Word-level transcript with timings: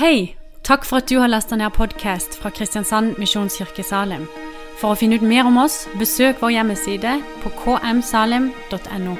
Hei! 0.00 0.36
Takk 0.64 0.86
for 0.88 0.96
at 0.96 1.10
du 1.12 1.18
har 1.20 1.28
lasta 1.28 1.56
ned 1.60 1.74
podkast 1.76 2.38
fra 2.40 2.48
Kristiansand 2.50 3.18
Misjonskirke 3.20 3.82
Salem. 3.84 4.22
For 4.80 4.94
å 4.94 4.96
finne 4.96 5.18
ut 5.20 5.26
mer 5.28 5.44
om 5.44 5.58
oss, 5.60 5.82
besøk 6.00 6.40
vår 6.40 6.54
hjemmeside 6.54 7.10
på 7.42 7.52
kmsalem.no. 7.58 9.16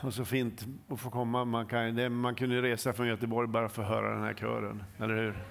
Och 0.00 0.14
så 0.14 0.24
fint 0.24 0.64
att 0.88 1.00
få 1.00 1.10
komma. 1.10 1.44
Man, 1.44 1.66
kan, 1.66 1.94
det, 1.96 2.08
man 2.08 2.34
kunde 2.34 2.62
resa 2.62 2.92
från 2.92 3.08
Göteborg 3.08 3.48
bara 3.48 3.68
för 3.68 3.82
att 3.82 3.88
höra 3.88 4.14
den 4.14 4.22
här 4.22 4.34
kören, 4.34 4.84
eller 4.98 5.14
hur? 5.14 5.44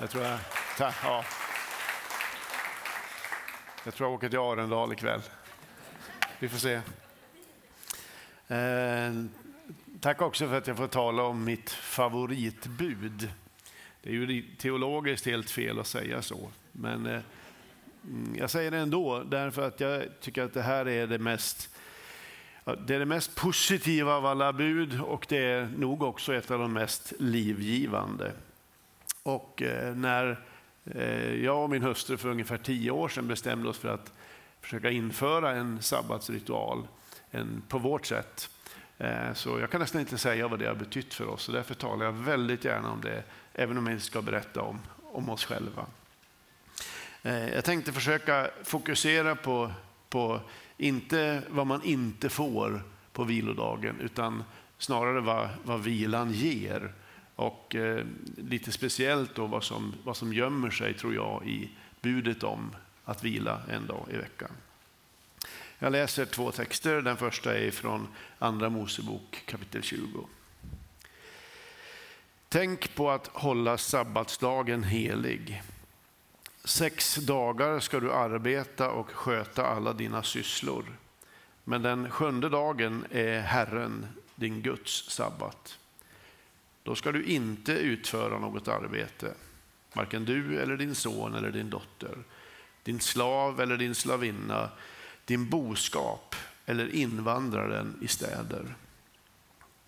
Jag 0.00 0.10
tror 0.10 0.24
jag, 0.24 0.38
ta, 0.78 0.90
ja. 1.02 1.24
jag, 3.84 3.94
tror 3.94 4.08
jag 4.08 4.14
åker 4.14 4.28
till 4.28 4.38
Arendal 4.38 4.92
ikväll. 4.92 5.22
Vi 6.38 6.48
får 6.48 6.58
se. 6.58 6.74
Eh, 8.48 9.12
tack 10.00 10.22
också 10.22 10.48
för 10.48 10.58
att 10.58 10.66
jag 10.66 10.76
får 10.76 10.86
tala 10.86 11.22
om 11.22 11.44
mitt 11.44 11.70
favoritbud. 11.70 13.30
Det 14.02 14.10
är 14.10 14.14
ju 14.14 14.42
teologiskt 14.42 15.26
helt 15.26 15.50
fel 15.50 15.80
att 15.80 15.86
säga 15.86 16.22
så, 16.22 16.50
men 16.72 17.06
eh, 17.06 17.20
mm, 18.04 18.36
jag 18.38 18.50
säger 18.50 18.70
det 18.70 18.78
ändå 18.78 19.22
därför 19.22 19.66
att 19.66 19.80
jag 19.80 20.02
tycker 20.20 20.42
att 20.42 20.54
det 20.54 20.62
här 20.62 20.88
är 20.88 21.06
det 21.06 21.18
mest 21.18 21.70
det 22.86 22.94
är 22.94 22.98
det 22.98 23.06
mest 23.06 23.34
positiva 23.34 24.14
av 24.14 24.26
alla 24.26 24.52
bud 24.52 25.00
och 25.00 25.26
det 25.28 25.44
är 25.44 25.68
nog 25.76 26.02
också 26.02 26.34
ett 26.34 26.50
av 26.50 26.58
de 26.58 26.72
mest 26.72 27.12
livgivande. 27.18 28.32
Och 29.22 29.62
eh, 29.62 29.94
när 29.94 30.40
eh, 30.84 31.34
jag 31.34 31.62
och 31.62 31.70
min 31.70 31.82
hustru 31.82 32.16
för 32.16 32.28
ungefär 32.28 32.58
tio 32.58 32.90
år 32.90 33.08
sedan 33.08 33.28
bestämde 33.28 33.68
oss 33.68 33.78
för 33.78 33.88
att 33.88 34.12
försöka 34.60 34.90
införa 34.90 35.50
en 35.50 35.82
sabbatsritual 35.82 36.88
en, 37.30 37.62
på 37.68 37.78
vårt 37.78 38.06
sätt. 38.06 38.50
Eh, 38.98 39.32
så 39.34 39.58
jag 39.58 39.70
kan 39.70 39.80
nästan 39.80 40.00
inte 40.00 40.18
säga 40.18 40.48
vad 40.48 40.58
det 40.58 40.66
har 40.66 40.74
betytt 40.74 41.14
för 41.14 41.28
oss 41.28 41.48
och 41.48 41.54
därför 41.54 41.74
talar 41.74 42.04
jag 42.04 42.12
väldigt 42.12 42.64
gärna 42.64 42.90
om 42.90 43.00
det, 43.00 43.22
även 43.54 43.78
om 43.78 43.86
jag 43.86 43.94
inte 43.94 44.04
ska 44.04 44.22
berätta 44.22 44.62
om, 44.62 44.80
om 45.12 45.28
oss 45.28 45.44
själva. 45.44 45.86
Eh, 47.22 47.48
jag 47.48 47.64
tänkte 47.64 47.92
försöka 47.92 48.50
fokusera 48.64 49.36
på, 49.36 49.72
på 50.08 50.40
inte 50.76 51.42
vad 51.48 51.66
man 51.66 51.82
inte 51.82 52.28
får 52.28 52.82
på 53.12 53.24
vilodagen, 53.24 54.00
utan 54.00 54.44
snarare 54.78 55.20
vad, 55.20 55.48
vad 55.64 55.80
vilan 55.80 56.32
ger. 56.32 56.92
Och 57.34 57.74
eh, 57.74 58.04
lite 58.36 58.72
speciellt 58.72 59.34
då 59.34 59.46
vad 59.46 59.64
som, 59.64 59.94
vad 60.04 60.16
som 60.16 60.32
gömmer 60.32 60.70
sig, 60.70 60.94
tror 60.94 61.14
jag, 61.14 61.46
i 61.46 61.70
budet 62.00 62.42
om 62.42 62.70
att 63.04 63.24
vila 63.24 63.60
en 63.68 63.86
dag 63.86 64.06
i 64.10 64.16
veckan. 64.16 64.50
Jag 65.80 65.92
läser 65.92 66.26
två 66.26 66.52
texter. 66.52 67.02
Den 67.02 67.16
första 67.16 67.58
är 67.58 67.70
från 67.70 68.08
Andra 68.38 68.68
Mosebok 68.70 69.42
kapitel 69.46 69.82
20. 69.82 70.26
Tänk 72.48 72.94
på 72.94 73.10
att 73.10 73.26
hålla 73.26 73.78
sabbatsdagen 73.78 74.82
helig. 74.82 75.62
Sex 76.64 77.14
dagar 77.14 77.80
ska 77.80 78.00
du 78.00 78.12
arbeta 78.12 78.90
och 78.90 79.10
sköta 79.10 79.66
alla 79.66 79.92
dina 79.92 80.22
sysslor. 80.22 80.84
Men 81.64 81.82
den 81.82 82.10
sjunde 82.10 82.48
dagen 82.48 83.04
är 83.10 83.40
Herren, 83.40 84.06
din 84.34 84.62
Guds 84.62 85.10
sabbat. 85.10 85.78
Då 86.82 86.94
ska 86.94 87.12
du 87.12 87.24
inte 87.24 87.72
utföra 87.72 88.38
något 88.38 88.68
arbete, 88.68 89.34
varken 89.92 90.24
du 90.24 90.60
eller 90.60 90.76
din 90.76 90.94
son 90.94 91.34
eller 91.34 91.50
din 91.50 91.70
dotter, 91.70 92.18
din 92.82 93.00
slav 93.00 93.60
eller 93.60 93.76
din 93.76 93.94
slavinna, 93.94 94.70
din 95.28 95.48
boskap 95.48 96.34
eller 96.66 96.94
invandraren 96.94 97.98
i 98.00 98.08
städer. 98.08 98.74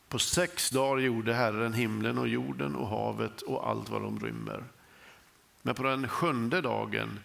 På 0.09 0.19
sex 0.19 0.71
dagar 0.71 1.03
gjorde 1.03 1.35
Herren 1.35 1.73
himlen 1.73 2.19
och 2.19 2.29
jorden 2.29 2.77
och 2.77 2.89
havet 2.89 3.43
och 3.43 3.69
allt 3.69 3.89
vad 3.89 4.03
de 4.03 4.21
rymmer. 4.21 4.65
Men 5.63 5.75
på 5.75 5.83
den 5.83 6.09
sjunde 6.09 6.61
dagen 6.61 7.21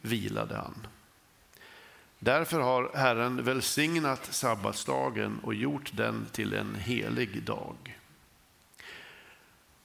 vilade 0.00 0.56
han. 0.56 0.86
Därför 2.18 2.60
har 2.60 2.90
Herren 2.94 3.44
välsignat 3.44 4.34
sabbatsdagen 4.34 5.38
och 5.42 5.54
gjort 5.54 5.90
den 5.94 6.26
till 6.32 6.54
en 6.54 6.74
helig 6.74 7.42
dag. 7.42 7.98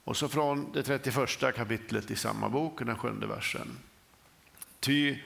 Och 0.03 0.17
så 0.17 0.27
från 0.27 0.71
det 0.71 0.83
31 0.83 1.55
kapitlet 1.55 2.11
i 2.11 2.15
samma 2.15 2.49
bok, 2.49 2.79
den 2.85 2.97
sjunde 2.97 3.27
versen. 3.27 3.77
Ty 4.79 5.17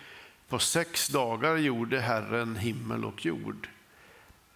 på 0.53 0.59
sex 0.59 1.07
dagar 1.07 1.57
gjorde 1.57 1.99
Herren 1.99 2.55
himmel 2.55 3.05
och 3.05 3.25
jord. 3.25 3.69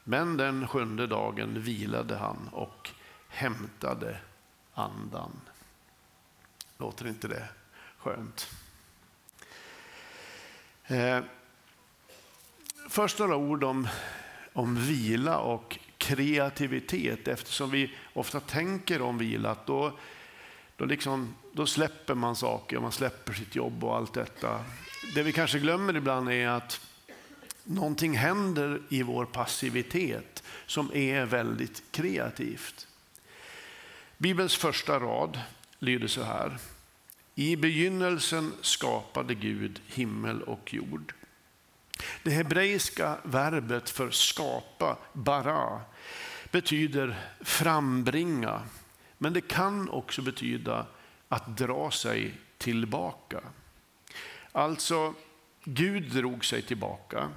Men 0.04 0.38
den 0.38 0.68
sjunde 0.68 1.08
dagen 1.08 1.62
vilade 1.62 2.16
han 2.16 2.50
och 2.52 2.90
hämtade 3.28 4.18
andan. 4.74 5.42
Låter 6.78 7.08
inte 7.08 7.28
det 7.28 7.48
skönt? 7.98 8.50
Eh, 10.88 11.20
först 12.90 13.20
några 13.20 13.36
ord 13.36 13.64
om, 13.64 13.88
om 14.54 14.76
vila 14.76 15.38
och 15.38 15.80
kreativitet 15.98 17.28
eftersom 17.28 17.72
vi 17.72 17.96
ofta 18.14 18.40
tänker 18.40 19.02
om 19.02 19.18
vila 19.18 19.52
att 19.52 19.66
då, 19.66 20.00
då, 20.76 20.86
liksom, 20.86 21.36
då 21.54 21.66
släpper 21.66 22.16
man 22.16 22.36
saker, 22.36 22.80
man 22.80 22.92
släpper 22.92 23.34
sitt 23.34 23.56
jobb 23.56 23.84
och 23.84 23.96
allt 23.96 24.14
detta. 24.14 24.64
Det 25.16 25.24
vi 25.24 25.34
kanske 25.34 25.60
glömmer 25.60 25.96
ibland 25.96 26.30
är 26.30 26.48
att 26.48 26.82
någonting 27.64 28.18
händer 28.18 28.82
i 28.90 29.04
vår 29.04 29.26
passivitet 29.26 30.44
som 30.66 30.92
är 30.94 31.26
väldigt 31.26 31.84
kreativt. 31.92 32.88
Bibelns 34.18 34.56
första 34.56 35.00
rad 35.00 35.40
lyder 35.80 36.08
så 36.08 36.24
här. 36.24 36.58
I 37.36 37.56
begynnelsen 37.56 38.54
skapade 38.62 39.36
Gud 39.36 39.82
himmel 39.88 40.42
och 40.42 40.74
jord. 40.74 41.14
Det 42.24 42.32
hebreiska 42.32 43.18
verbet 43.24 43.90
för 43.90 44.12
skapa, 44.12 44.98
bara, 45.14 45.82
betyder 46.52 47.20
frambringa. 47.42 48.62
Men 49.18 49.34
det 49.34 49.42
kan 49.42 49.90
också 49.90 50.22
betyda 50.22 50.86
att 51.30 51.58
dra 51.58 51.92
sig 51.92 52.34
tillbaka. 52.58 53.42
Alltså, 54.52 55.14
Gud 55.64 56.04
drog 56.04 56.46
sig 56.46 56.62
tillbaka. 56.62 57.30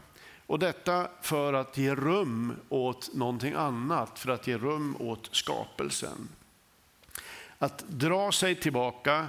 Och 0.46 0.58
detta 0.58 1.08
för 1.22 1.52
att 1.52 1.76
ge 1.76 1.94
rum 1.94 2.56
åt 2.68 3.14
någonting 3.14 3.54
annat, 3.54 4.18
för 4.18 4.30
att 4.30 4.46
ge 4.46 4.58
rum 4.58 4.96
åt 4.98 5.28
skapelsen. 5.32 6.28
Att 7.58 7.78
dra 7.88 8.32
sig 8.32 8.54
tillbaka 8.54 9.26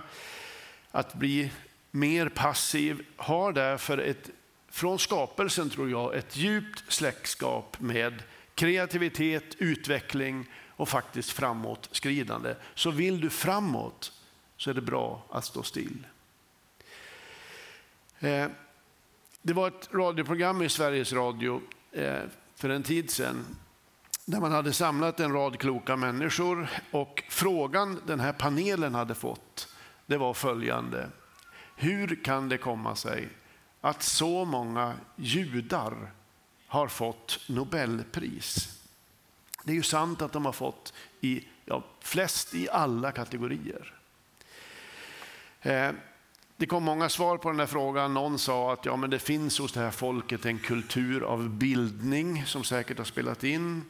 att 0.92 1.14
bli 1.14 1.52
mer 1.92 2.30
passiv 2.30 3.06
har 3.16 3.54
därför 3.54 3.98
ett, 3.98 4.30
från 4.70 5.00
skapelsen 5.00 5.70
tror 5.70 5.90
jag, 5.90 6.16
ett 6.16 6.38
djupt 6.38 6.92
släktskap 6.92 7.80
med 7.80 8.24
kreativitet, 8.56 9.56
utveckling 9.58 10.46
och 10.70 10.90
faktiskt 10.90 11.32
framåtskridande. 11.32 12.56
Så 12.76 12.92
vill 12.92 13.22
du 13.22 13.30
framåt 13.30 14.12
så 14.58 14.70
är 14.70 14.74
det 14.74 14.82
bra 14.82 15.26
att 15.30 15.46
stå 15.46 15.64
still. 15.64 16.08
Eh, 18.22 18.48
det 19.42 19.54
var 19.54 19.68
ett 19.68 19.90
radioprogram 19.94 20.62
i 20.62 20.70
Sveriges 20.70 21.14
Radio 21.14 21.62
eh, 21.92 22.22
för 22.56 22.70
en 22.70 22.84
tid 22.84 23.12
sedan 23.12 23.46
där 24.26 24.40
man 24.40 24.52
hade 24.52 24.74
samlat 24.74 25.20
en 25.20 25.34
rad 25.34 25.60
kloka 25.60 25.96
människor 25.96 26.68
och 26.92 27.24
frågan 27.30 28.02
den 28.08 28.20
här 28.20 28.34
panelen 28.34 28.96
hade 28.96 29.16
fått 29.16 29.68
det 30.06 30.18
var 30.18 30.34
följande. 30.34 31.10
Hur 31.76 32.24
kan 32.24 32.50
det 32.50 32.58
komma 32.58 32.96
sig 32.96 33.30
att 33.82 34.04
så 34.04 34.46
många 34.46 34.94
judar 35.16 36.12
har 36.68 36.88
fått 36.88 37.40
Nobelpris? 37.50 38.80
Det 39.64 39.72
är 39.72 39.76
ju 39.76 39.84
sant 39.84 40.22
att 40.22 40.32
de 40.32 40.46
har 40.46 40.52
fått 40.52 40.94
i, 41.22 41.48
ja, 41.66 41.84
flest 42.00 42.54
i 42.54 42.70
alla 42.70 43.12
kategorier. 43.12 43.94
Eh, 45.62 45.92
det 46.62 46.68
kom 46.68 46.84
många 46.84 47.10
svar 47.10 47.38
på 47.38 47.50
den 47.50 47.60
här 47.60 47.68
frågan. 47.68 48.14
Någon 48.14 48.40
sa 48.40 48.74
att 48.74 48.86
ja, 48.86 48.96
men 48.96 49.10
det 49.10 49.20
finns 49.20 49.60
hos 49.60 49.72
det 49.72 49.80
här 49.80 49.92
folket 49.92 50.46
en 50.46 50.60
kultur 50.60 51.24
av 51.24 51.50
bildning 51.50 52.46
som 52.46 52.64
säkert 52.64 52.98
har 52.98 53.06
spelat 53.06 53.44
in. 53.44 53.86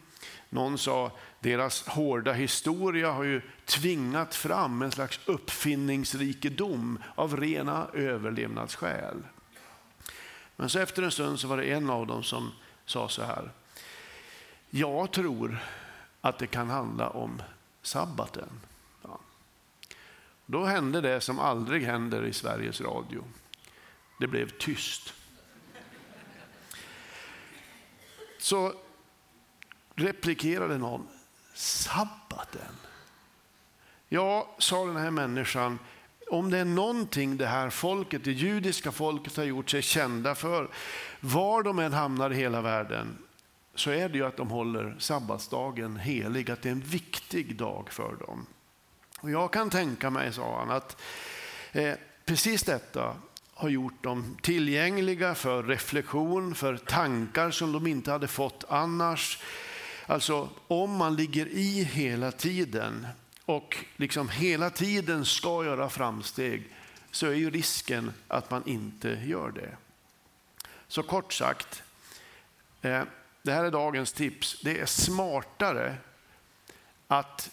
Någon 0.50 0.78
sa 0.78 1.12
deras 1.40 1.88
hårda 1.88 2.34
historia 2.34 3.12
har 3.12 3.24
ju 3.24 3.42
tvingat 3.66 4.36
fram 4.36 4.82
en 4.82 4.92
slags 4.92 5.20
uppfinningsrikedom 5.26 7.00
av 7.16 7.38
rena 7.38 7.88
överlevnadsskäl. 7.94 9.24
Men 10.56 10.70
så 10.70 10.80
efter 10.80 11.04
en 11.04 11.12
stund 11.12 11.40
så 11.40 11.48
var 11.48 11.58
det 11.58 11.72
en 11.72 11.90
av 11.90 12.08
dem 12.08 12.24
som 12.24 12.52
sa 12.86 13.10
så 13.10 13.24
här. 13.24 13.52
Jag 14.70 15.12
tror 15.12 15.58
att 16.22 16.40
det 16.40 16.48
kan 16.48 16.70
handla 16.70 17.10
om 17.10 17.42
sabbaten. 17.82 18.50
Då 20.52 20.66
hände 20.66 21.02
det 21.02 21.22
som 21.22 21.40
aldrig 21.40 21.84
händer 21.84 22.26
i 22.26 22.34
Sveriges 22.34 22.82
Radio. 22.82 23.24
Det 24.20 24.28
blev 24.28 24.50
tyst. 24.50 25.14
Så 28.40 28.74
replikerade 29.96 30.78
någon, 30.78 31.08
sabbaten? 31.54 32.76
Ja, 34.10 34.56
sa 34.58 34.86
den 34.86 34.96
här 34.96 35.12
människan, 35.12 35.80
om 36.30 36.50
det 36.50 36.58
är 36.58 36.66
någonting 36.66 37.38
det 37.38 37.48
här 37.48 37.70
folket, 37.70 38.24
det 38.24 38.32
judiska 38.32 38.92
folket 38.92 39.38
har 39.38 39.44
gjort 39.44 39.70
sig 39.70 39.82
kända 39.82 40.36
för, 40.36 40.70
var 41.20 41.64
de 41.64 41.80
än 41.80 41.94
hamnar 41.94 42.32
i 42.32 42.36
hela 42.36 42.62
världen, 42.62 43.18
så 43.76 43.92
är 43.92 44.10
det 44.10 44.18
ju 44.18 44.26
att 44.26 44.38
de 44.38 44.50
håller 44.50 44.96
sabbatsdagen 45.00 45.98
helig, 45.98 46.52
att 46.52 46.62
det 46.62 46.70
är 46.70 46.74
en 46.74 46.80
viktig 46.80 47.56
dag 47.56 47.88
för 47.92 48.16
dem. 48.16 48.46
Och 49.22 49.32
jag 49.32 49.54
kan 49.54 49.70
tänka 49.70 50.10
mig, 50.10 50.34
sa 50.34 50.60
han, 50.60 50.72
att 50.72 51.02
eh, 51.72 51.94
precis 52.26 52.64
detta 52.64 53.16
har 53.54 53.70
gjort 53.70 54.04
dem 54.04 54.38
tillgängliga 54.42 55.36
för 55.36 55.64
reflektion, 55.64 56.56
för 56.56 56.78
tankar 56.78 57.52
som 57.52 57.72
de 57.72 57.88
inte 57.88 58.12
hade 58.12 58.28
fått 58.28 58.64
annars. 58.70 59.44
Alltså 60.06 60.50
om 60.68 60.96
man 60.96 61.16
ligger 61.16 61.48
i 61.48 61.84
hela 61.84 62.32
tiden 62.32 63.08
och 63.46 63.78
liksom 63.96 64.30
hela 64.30 64.70
tiden 64.70 65.26
ska 65.26 65.66
göra 65.66 65.90
framsteg 65.90 66.70
så 67.12 67.28
är 67.28 67.34
ju 67.34 67.50
risken 67.50 68.14
att 68.28 68.52
man 68.52 68.64
inte 68.66 69.10
gör 69.10 69.52
det. 69.52 69.78
Så 70.88 71.04
kort 71.04 71.34
sagt, 71.34 71.84
eh, 72.82 73.04
det 73.42 73.52
här 73.52 73.64
är 73.64 73.72
dagens 73.72 74.14
tips. 74.14 74.62
Det 74.64 74.80
är 74.80 74.86
smartare 74.86 75.96
att 77.08 77.50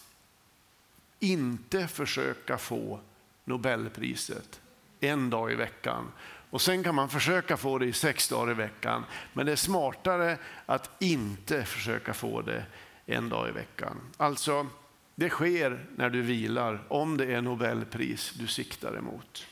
inte 1.20 1.88
försöka 1.88 2.58
få 2.58 3.00
Nobelpriset 3.44 4.60
en 5.00 5.30
dag 5.30 5.52
i 5.52 5.54
veckan. 5.54 6.12
Och 6.50 6.60
sen 6.60 6.82
kan 6.84 6.94
man 6.94 7.08
försöka 7.08 7.56
få 7.56 7.78
det 7.78 7.86
i 7.86 7.92
sex 7.92 8.28
dagar 8.28 8.50
i 8.50 8.54
veckan. 8.54 9.04
Men 9.32 9.46
det 9.46 9.52
är 9.52 9.56
smartare 9.56 10.38
att 10.66 10.90
inte 10.98 11.64
försöka 11.64 12.14
få 12.14 12.42
det 12.42 12.64
en 13.06 13.28
dag 13.28 13.48
i 13.48 13.52
veckan. 13.52 13.96
Alltså, 14.16 14.66
det 15.14 15.28
sker 15.28 15.86
när 15.96 16.10
du 16.10 16.22
vilar, 16.22 16.84
om 16.88 17.16
det 17.16 17.34
är 17.34 17.40
Nobelpris 17.40 18.32
du 18.38 18.46
siktar 18.46 18.98
emot. 18.98 19.46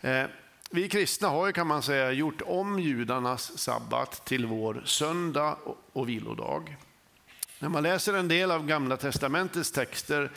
Eh, 0.00 0.24
vi 0.70 0.88
kristna 0.88 1.28
har 1.28 1.52
kan 1.52 1.66
man 1.66 1.82
säga 1.82 2.12
gjort 2.12 2.42
om 2.46 2.80
judarnas 2.80 3.58
sabbat 3.58 4.24
till 4.24 4.46
vår 4.46 4.82
söndag 4.84 5.58
och 5.92 6.08
vilodag. 6.08 6.76
När 7.58 7.68
man 7.68 7.82
läser 7.82 8.14
en 8.14 8.28
del 8.28 8.50
av 8.50 8.66
Gamla 8.66 8.96
testamentets 8.96 9.70
texter 9.70 10.30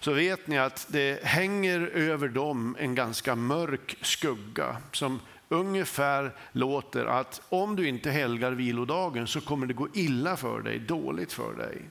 så 0.00 0.12
vet 0.12 0.46
ni 0.46 0.58
att 0.58 0.86
det 0.88 1.24
hänger 1.24 1.80
över 1.80 2.28
dem 2.28 2.76
en 2.78 2.94
ganska 2.94 3.34
mörk 3.34 3.96
skugga 4.02 4.76
som 4.92 5.20
ungefär 5.48 6.32
låter 6.52 7.06
att 7.06 7.42
om 7.48 7.76
du 7.76 7.88
inte 7.88 8.10
helgar 8.10 8.52
vilodagen 8.52 9.26
så 9.26 9.40
kommer 9.40 9.66
det 9.66 9.74
gå 9.74 9.88
illa 9.94 10.36
för 10.36 10.60
dig, 10.60 10.78
dåligt 10.78 11.32
för 11.32 11.54
dig. 11.54 11.82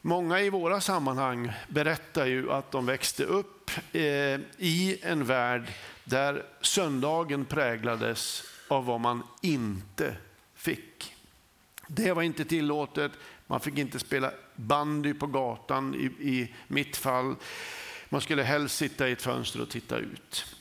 Många 0.00 0.40
i 0.40 0.50
våra 0.50 0.80
sammanhang 0.80 1.52
berättar 1.68 2.26
ju 2.26 2.52
att 2.52 2.70
de 2.70 2.86
växte 2.86 3.24
upp 3.24 3.70
eh, 3.92 4.02
i 4.58 4.98
en 5.02 5.24
värld 5.24 5.72
där 6.04 6.44
söndagen 6.60 7.44
präglades 7.44 8.42
av 8.68 8.86
vad 8.86 9.00
man 9.00 9.22
inte 9.42 10.16
fick. 10.54 11.13
Det 11.94 12.12
var 12.12 12.22
inte 12.22 12.44
tillåtet, 12.44 13.12
man 13.46 13.60
fick 13.60 13.78
inte 13.78 13.98
spela 13.98 14.30
bandy 14.56 15.14
på 15.14 15.26
gatan 15.26 15.94
i, 15.94 16.04
i 16.30 16.54
mitt 16.68 16.96
fall. 16.96 17.34
Man 18.08 18.20
skulle 18.20 18.42
helst 18.42 18.76
sitta 18.76 19.08
i 19.08 19.12
ett 19.12 19.22
fönster 19.22 19.62
och 19.62 19.70
titta 19.70 19.96
ut. 19.96 20.56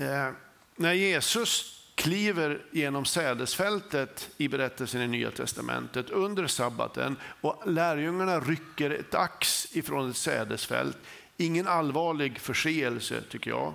Eh, 0.00 0.30
när 0.76 0.92
Jesus 0.92 1.78
kliver 1.94 2.62
genom 2.72 3.04
sädesfältet 3.04 4.30
i 4.36 4.48
berättelsen 4.48 5.02
i 5.02 5.08
Nya 5.08 5.30
Testamentet 5.30 6.10
under 6.10 6.46
sabbaten 6.46 7.16
och 7.40 7.62
lärjungarna 7.66 8.40
rycker 8.40 8.90
ett 8.90 9.14
ax 9.14 9.76
ifrån 9.76 10.10
ett 10.10 10.16
sädesfält, 10.16 10.98
ingen 11.36 11.66
allvarlig 11.66 12.38
förseelse 12.38 13.22
tycker 13.30 13.50
jag, 13.50 13.74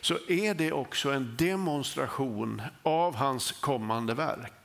så 0.00 0.18
är 0.28 0.54
det 0.54 0.72
också 0.72 1.10
en 1.10 1.36
demonstration 1.38 2.62
av 2.82 3.14
hans 3.14 3.52
kommande 3.52 4.14
verk. 4.14 4.57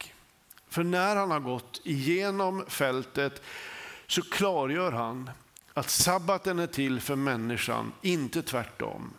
För 0.74 0.84
när 0.84 1.16
han 1.16 1.32
har 1.32 1.40
gått 1.40 1.82
igenom 1.84 2.66
fältet 2.68 3.42
så 4.08 4.22
klargör 4.22 4.92
han 4.92 5.30
att 5.74 5.90
sabbaten 5.90 6.60
är 6.60 6.68
till 6.68 7.02
för 7.02 7.16
människan, 7.16 7.92
inte 8.02 8.42
tvärtom. 8.42 9.14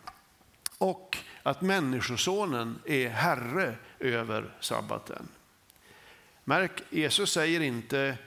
Och 0.77 1.17
att 1.43 1.61
Människosonen 1.61 2.79
är 2.85 3.09
herre 3.09 3.75
över 3.99 4.53
sabbaten. 4.59 5.27
Märk, 6.43 6.83
Jesus 6.89 7.31
säger 7.31 7.59
inte 7.59 8.17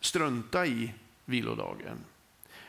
strunta 0.00 0.66
i 0.66 0.92
vilodagen. 1.24 1.98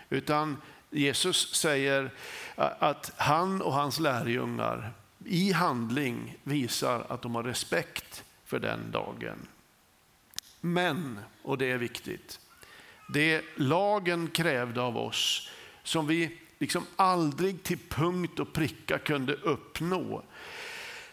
Utan 0.09 0.61
Jesus 0.89 1.55
säger 1.55 2.11
att 2.55 3.11
han 3.17 3.61
och 3.61 3.73
hans 3.73 3.99
lärjungar 3.99 4.93
i 5.25 5.51
handling 5.51 6.37
visar 6.43 7.05
att 7.09 7.21
de 7.21 7.35
har 7.35 7.43
respekt 7.43 8.23
för 8.45 8.59
den 8.59 8.91
dagen. 8.91 9.47
Men, 10.65 11.19
och 11.41 11.57
det 11.57 11.71
är 11.71 11.77
viktigt, 11.77 12.39
det 13.13 13.45
lagen 13.55 14.27
krävde 14.27 14.81
av 14.81 14.97
oss 14.97 15.49
som 15.83 16.07
vi 16.07 16.37
liksom 16.59 16.85
aldrig 16.95 17.63
till 17.63 17.77
punkt 17.89 18.39
och 18.39 18.53
pricka 18.53 18.97
kunde 18.97 19.33
uppnå. 19.33 20.23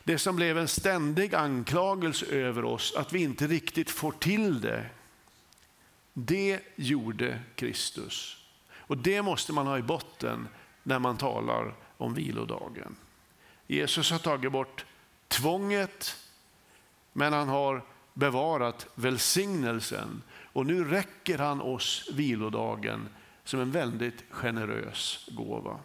Det 0.05 0.19
som 0.19 0.37
blev 0.37 0.59
en 0.59 0.69
ständig 0.69 1.35
anklagelse 1.35 2.27
över 2.27 2.65
oss, 2.65 2.95
att 2.97 3.13
vi 3.13 3.23
inte 3.23 3.47
riktigt 3.47 3.91
får 3.91 4.13
till 4.13 4.61
det. 4.61 4.87
Det 6.13 6.61
gjorde 6.77 7.39
Kristus. 7.55 8.37
Och 8.73 8.97
det 8.99 9.23
måste 9.23 9.53
man 9.53 9.67
ha 9.67 9.79
i 9.79 9.83
botten 9.83 10.49
när 10.83 10.99
man 10.99 11.17
talar 11.17 11.75
om 11.97 12.15
vilodagen. 12.15 12.97
Jesus 13.67 14.11
har 14.11 14.19
tagit 14.19 14.53
bort 14.53 14.85
tvånget, 15.29 16.17
men 17.13 17.33
han 17.33 17.49
har 17.49 17.83
bevarat 18.15 18.87
välsignelsen. 18.95 20.23
Och 20.53 20.67
nu 20.67 20.85
räcker 20.85 21.39
han 21.39 21.61
oss 21.61 22.11
vilodagen 22.13 23.09
som 23.45 23.61
en 23.61 23.71
väldigt 23.71 24.25
generös 24.31 25.29
gåva. 25.33 25.79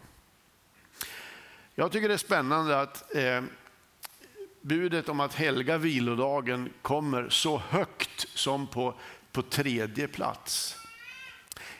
Jag 1.74 1.92
tycker 1.92 2.08
det 2.08 2.14
är 2.14 2.18
spännande 2.18 2.80
att 2.80 3.14
eh, 3.16 3.42
budet 4.60 5.08
om 5.08 5.20
att 5.20 5.34
helga 5.34 5.78
vilodagen 5.78 6.70
kommer 6.82 7.28
så 7.28 7.62
högt 7.68 8.28
som 8.34 8.66
på, 8.66 8.94
på 9.32 9.42
tredje 9.42 10.08
plats. 10.08 10.76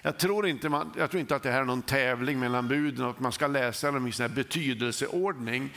Jag 0.03 0.19
tror, 0.19 0.47
inte 0.47 0.69
man, 0.69 0.93
jag 0.97 1.11
tror 1.11 1.21
inte 1.21 1.37
att 1.37 1.43
det 1.43 1.51
här 1.51 1.61
är 1.61 1.65
någon 1.65 1.83
tävling 1.83 2.39
mellan 2.39 2.69
buden 2.69 3.05
och 3.05 3.11
att 3.11 3.21
man 3.21 3.33
ska 3.33 3.47
läsa 3.47 3.91
dem 3.91 4.07
i 4.07 4.13
sån 4.13 4.35
betydelseordning. 4.35 5.75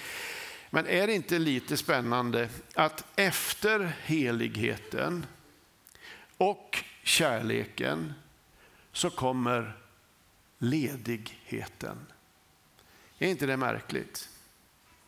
Men 0.73 0.87
är 0.87 1.07
det 1.07 1.13
inte 1.13 1.39
lite 1.39 1.77
spännande 1.77 2.49
att 2.73 3.05
efter 3.15 3.93
heligheten 4.03 5.25
och 6.37 6.83
kärleken 7.03 8.13
så 8.91 9.09
kommer 9.09 9.77
ledigheten. 10.57 11.97
Är 13.19 13.27
inte 13.27 13.45
det 13.45 13.57
märkligt? 13.57 14.29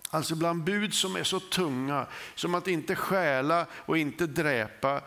Alltså 0.09 0.35
bland 0.35 0.63
bud 0.63 0.93
som 0.93 1.15
är 1.15 1.23
så 1.23 1.39
tunga 1.39 2.07
som 2.35 2.55
att 2.55 2.67
inte 2.67 2.95
stjäla 2.95 3.67
och 3.73 3.97
inte 3.97 4.27
dräpa 4.27 5.01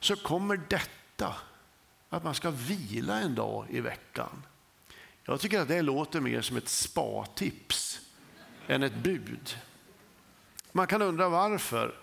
så 0.00 0.16
kommer 0.16 0.60
detta 0.68 1.36
att 2.08 2.24
man 2.24 2.34
ska 2.34 2.50
vila 2.50 3.20
en 3.20 3.34
dag 3.34 3.66
i 3.70 3.80
veckan. 3.80 4.42
Jag 5.24 5.40
tycker 5.40 5.60
att 5.60 5.68
det 5.68 5.82
låter 5.82 6.20
mer 6.20 6.40
som 6.40 6.56
ett 6.56 6.68
spatips 6.68 8.00
än 8.66 8.82
ett 8.82 8.94
bud. 8.94 9.56
Man 10.78 10.86
kan 10.86 11.02
undra 11.02 11.28
varför. 11.28 11.94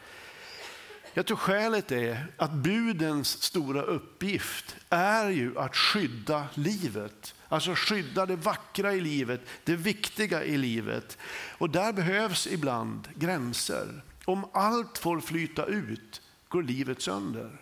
Jag 1.13 1.25
tror 1.25 1.37
skälet 1.37 1.91
är 1.91 2.27
att 2.37 2.51
budens 2.51 3.43
stora 3.43 3.81
uppgift 3.81 4.75
är 4.89 5.29
ju 5.29 5.59
att 5.59 5.75
skydda 5.75 6.47
livet. 6.53 7.35
Alltså 7.47 7.73
skydda 7.75 8.25
det 8.25 8.35
vackra 8.35 8.93
i 8.93 9.01
livet, 9.01 9.41
det 9.63 9.75
viktiga 9.75 10.43
i 10.43 10.57
livet. 10.57 11.17
Och 11.57 11.69
där 11.69 11.93
behövs 11.93 12.47
ibland 12.47 13.07
gränser. 13.15 14.01
Om 14.25 14.45
allt 14.53 14.97
får 14.97 15.19
flyta 15.19 15.65
ut 15.65 16.21
går 16.47 16.63
livet 16.63 17.01
sönder. 17.01 17.57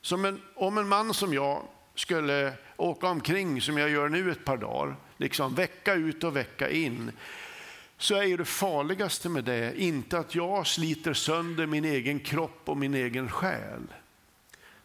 Som 0.00 0.24
en, 0.24 0.40
om 0.54 0.78
en 0.78 0.88
man 0.88 1.14
som 1.14 1.34
jag 1.34 1.62
skulle 1.94 2.52
åka 2.76 3.06
omkring 3.06 3.60
som 3.60 3.78
jag 3.78 3.90
gör 3.90 4.08
nu 4.08 4.30
ett 4.30 4.44
par 4.44 4.56
dagar, 4.56 4.96
liksom 5.16 5.54
vecka 5.54 5.94
ut 5.94 6.24
och 6.24 6.36
vecka 6.36 6.70
in, 6.70 7.12
så 8.00 8.14
är 8.14 8.38
det 8.38 8.44
farligaste 8.44 9.28
med 9.28 9.44
det 9.44 9.80
inte 9.80 10.18
att 10.18 10.34
jag 10.34 10.66
sliter 10.66 11.14
sönder 11.14 11.66
min 11.66 11.84
egen 11.84 12.20
kropp 12.20 12.60
och 12.64 12.76
min 12.76 12.94
egen 12.94 13.28
själ. 13.28 13.82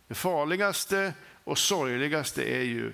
Det 0.08 0.16
farligaste 0.16 1.14
och 1.44 1.58
sorgligaste 1.58 2.44
är 2.44 2.62
ju 2.62 2.94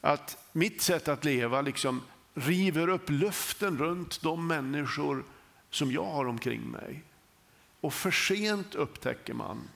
att 0.00 0.38
mitt 0.52 0.82
sätt 0.82 1.08
att 1.08 1.24
leva 1.24 1.60
liksom 1.60 2.02
river 2.34 2.88
upp 2.88 3.10
luften 3.10 3.78
runt 3.78 4.22
de 4.22 4.46
människor 4.46 5.24
som 5.70 5.92
jag 5.92 6.04
har 6.04 6.24
omkring 6.24 6.62
mig. 6.62 7.02
Och 7.80 7.94
för 7.94 8.10
sent 8.10 8.74
upptäcker 8.74 9.34
man 9.34 9.68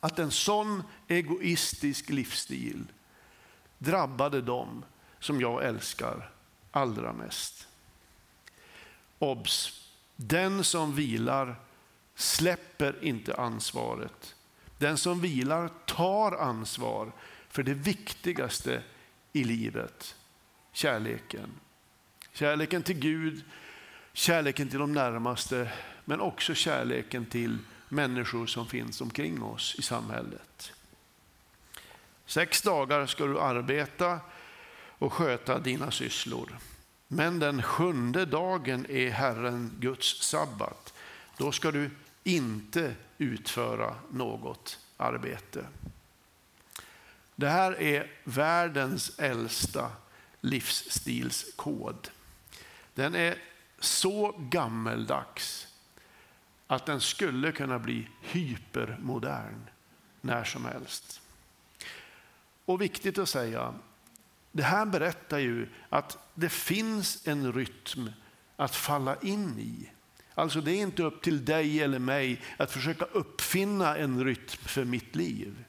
att 0.00 0.18
en 0.18 0.30
sån 0.30 0.82
egoistisk 1.08 2.10
livsstil 2.10 2.84
drabbade 3.78 4.40
dem 4.40 4.84
som 5.20 5.40
jag 5.40 5.64
älskar 5.64 6.30
allra 6.70 7.12
mest. 7.12 7.65
Obs! 9.18 9.82
Den 10.16 10.64
som 10.64 10.94
vilar 10.94 11.56
släpper 12.14 13.04
inte 13.04 13.34
ansvaret. 13.34 14.34
Den 14.78 14.98
som 14.98 15.20
vilar 15.20 15.70
tar 15.86 16.32
ansvar 16.32 17.12
för 17.48 17.62
det 17.62 17.74
viktigaste 17.74 18.82
i 19.32 19.44
livet, 19.44 20.16
kärleken. 20.72 21.50
Kärleken 22.32 22.82
till 22.82 22.98
Gud, 22.98 23.44
kärleken 24.12 24.68
till 24.68 24.78
de 24.78 24.92
närmaste, 24.92 25.72
men 26.04 26.20
också 26.20 26.54
kärleken 26.54 27.26
till 27.26 27.58
människor 27.88 28.46
som 28.46 28.66
finns 28.66 29.00
omkring 29.00 29.42
oss 29.42 29.74
i 29.78 29.82
samhället. 29.82 30.72
Sex 32.26 32.62
dagar 32.62 33.06
ska 33.06 33.26
du 33.26 33.40
arbeta 33.40 34.20
och 34.98 35.12
sköta 35.12 35.58
dina 35.58 35.90
sysslor. 35.90 36.58
Men 37.08 37.38
den 37.38 37.62
sjunde 37.62 38.24
dagen 38.24 38.86
är 38.90 39.10
Herren 39.10 39.76
Guds 39.80 40.22
sabbat. 40.22 40.94
Då 41.36 41.52
ska 41.52 41.70
du 41.70 41.90
inte 42.24 42.94
utföra 43.18 43.94
något 44.10 44.78
arbete. 44.96 45.66
Det 47.36 47.48
här 47.48 47.80
är 47.82 48.12
världens 48.24 49.18
äldsta 49.18 49.90
livsstilskod. 50.40 52.10
Den 52.94 53.14
är 53.14 53.38
så 53.78 54.34
gammeldags 54.38 55.68
att 56.66 56.86
den 56.86 57.00
skulle 57.00 57.52
kunna 57.52 57.78
bli 57.78 58.08
hypermodern 58.20 59.70
när 60.20 60.44
som 60.44 60.64
helst. 60.64 61.20
Och 62.64 62.80
viktigt 62.80 63.18
att 63.18 63.28
säga, 63.28 63.74
det 64.56 64.62
här 64.62 64.86
berättar 64.86 65.38
ju 65.38 65.68
att 65.88 66.18
det 66.34 66.48
finns 66.48 67.26
en 67.26 67.52
rytm 67.52 68.10
att 68.56 68.74
falla 68.74 69.16
in 69.22 69.58
i. 69.58 69.90
Alltså 70.34 70.60
det 70.60 70.72
är 70.72 70.80
inte 70.80 71.02
upp 71.02 71.22
till 71.22 71.44
dig 71.44 71.82
eller 71.82 71.98
mig 71.98 72.42
att 72.56 72.72
försöka 72.72 73.04
uppfinna 73.04 73.96
en 73.96 74.24
rytm 74.24 74.58
för 74.62 74.84
mitt 74.84 75.16
liv. 75.16 75.64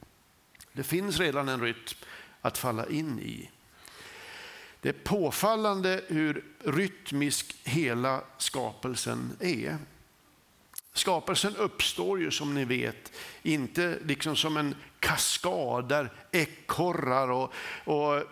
Det 0.74 0.84
finns 0.84 1.20
redan 1.20 1.50
en 1.50 1.62
rytm 1.62 1.98
att 2.42 2.58
falla 2.58 2.86
in 2.88 3.20
i. 3.20 3.50
Det 4.82 4.90
är 4.90 5.04
påfallande 5.04 6.02
hur 6.08 6.46
rytmisk 6.64 7.56
hela 7.64 8.22
skapelsen 8.38 9.38
är. 9.40 9.78
Skapelsen 10.98 11.56
uppstår 11.56 12.20
ju 12.20 12.32
som 12.32 12.54
ni 12.54 12.66
vet 12.66 13.12
inte 13.44 14.00
liksom 14.06 14.36
som 14.36 14.58
en 14.58 14.76
kaskad 15.00 15.90
där 15.90 16.12
ekorrar 16.32 17.32
och, 17.32 17.54
och 17.84 18.24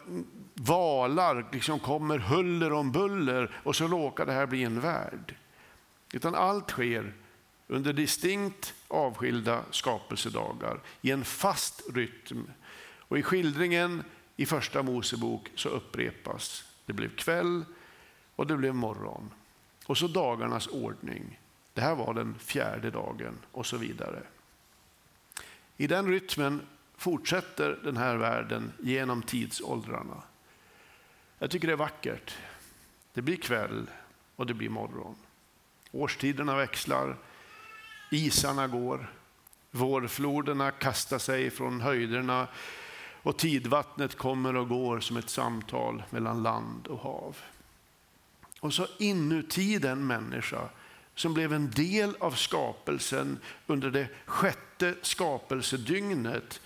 valar 0.54 1.48
liksom 1.52 1.80
kommer 1.80 2.18
huller 2.18 2.74
om 2.74 2.92
buller 2.92 3.60
och 3.64 3.76
så 3.76 3.88
råkar 3.88 4.26
det 4.26 4.32
här 4.32 4.46
bli 4.46 4.64
en 4.64 4.80
värld. 4.80 5.36
Utan 6.14 6.36
allt 6.36 6.70
sker 6.70 7.14
under 7.68 7.94
distinkt 7.94 8.74
avskilda 8.88 9.64
skapelsedagar 9.72 10.80
i 11.02 11.12
en 11.12 11.26
fast 11.26 11.82
rytm. 11.94 12.52
Och 13.00 13.18
i 13.18 13.24
skildringen 13.24 14.04
i 14.36 14.46
första 14.46 14.84
Mosebok 14.84 15.52
så 15.56 15.70
upprepas. 15.70 16.64
Det 16.86 16.94
blev 16.94 17.16
kväll 17.16 17.66
och 18.36 18.48
det 18.48 18.58
blev 18.58 18.76
morgon. 18.76 19.30
Och 19.86 19.98
så 19.98 20.08
dagarnas 20.08 20.68
ordning. 20.68 21.40
Det 21.76 21.82
här 21.82 21.96
var 21.96 22.14
den 22.14 22.36
fjärde 22.40 22.92
dagen 22.92 23.38
och 23.52 23.66
så 23.66 23.78
vidare. 23.78 24.24
I 25.78 25.88
den 25.88 26.08
rytmen 26.08 26.62
fortsätter 26.98 27.80
den 27.84 27.98
här 27.98 28.16
världen 28.16 28.72
genom 28.80 29.22
tidsåldrarna. 29.22 30.24
Jag 31.40 31.52
tycker 31.52 31.68
det 31.68 31.74
är 31.74 31.78
vackert. 31.78 32.38
Det 33.14 33.22
blir 33.22 33.36
kväll 33.36 33.90
och 34.36 34.46
det 34.46 34.54
blir 34.54 34.70
morgon. 34.70 35.16
Årstiderna 35.92 36.56
växlar, 36.56 37.18
isarna 38.12 38.68
går, 38.68 39.12
vårfloderna 39.72 40.72
kastar 40.72 41.20
sig 41.20 41.50
från 41.50 41.82
höjderna 41.82 42.48
och 43.24 43.38
tidvattnet 43.38 44.16
kommer 44.16 44.56
och 44.56 44.70
går 44.70 45.00
som 45.00 45.18
ett 45.18 45.30
samtal 45.30 46.04
mellan 46.10 46.44
land 46.44 46.88
och 46.88 47.00
hav. 47.00 47.38
Och 48.60 48.74
så 48.74 48.88
inuti 49.00 49.78
den 49.78 50.08
människa 50.08 50.70
som 51.16 51.34
blev 51.34 51.54
en 51.54 51.72
del 51.72 52.16
av 52.20 52.32
skapelsen 52.32 53.40
under 53.68 53.92
det 53.92 54.08
sjätte 54.26 54.96
skapelsedygnet 55.02 56.62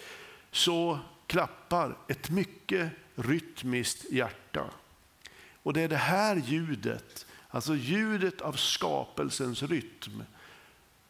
så 0.52 1.00
klappar 1.28 1.98
ett 2.08 2.30
mycket 2.30 2.92
rytmiskt 3.16 4.12
hjärta. 4.12 4.66
Och 5.64 5.74
det 5.74 5.82
är 5.82 5.88
det 5.88 5.96
här 5.96 6.36
ljudet, 6.36 7.26
alltså 7.50 7.76
ljudet 7.76 8.42
av 8.42 8.54
skapelsens 8.54 9.64
rytm 9.64 10.24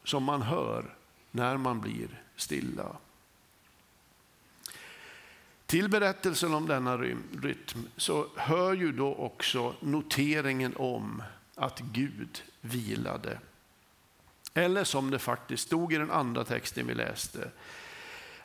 som 0.03 0.23
man 0.23 0.41
hör 0.41 0.95
när 1.31 1.57
man 1.57 1.81
blir 1.81 2.23
stilla. 2.35 2.95
Till 5.65 5.89
berättelsen 5.89 6.53
om 6.53 6.67
denna 6.67 6.97
rytm 6.97 7.87
så 7.97 8.27
hör 8.35 8.73
ju 8.73 8.91
då 8.91 9.15
också 9.15 9.75
noteringen 9.79 10.75
om 10.75 11.23
att 11.55 11.79
Gud 11.79 12.43
vilade. 12.61 13.39
Eller 14.53 14.83
som 14.83 15.11
det 15.11 15.19
faktiskt 15.19 15.67
stod 15.67 15.93
i 15.93 15.97
den 15.97 16.11
andra 16.11 16.43
texten 16.43 16.87
vi 16.87 16.93
läste, 16.93 17.51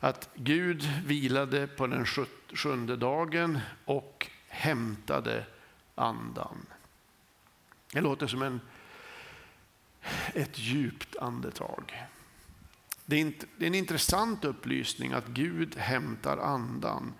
att 0.00 0.28
Gud 0.34 0.88
vilade 1.04 1.66
på 1.66 1.86
den 1.86 2.06
sjunde 2.54 2.96
dagen 2.96 3.58
och 3.84 4.30
hämtade 4.48 5.44
andan. 5.94 6.66
Det 7.92 8.00
låter 8.00 8.26
som 8.26 8.42
en, 8.42 8.60
ett 10.34 10.58
djupt 10.58 11.16
andetag. 11.16 12.02
Det 13.04 13.20
är, 13.20 13.32
en 13.58 13.74
intressant 13.74 14.44
upplysning 14.44 15.12
att 15.12 15.26
Gud 15.26 15.76
hämtar 15.76 16.38
andan. 16.38 17.12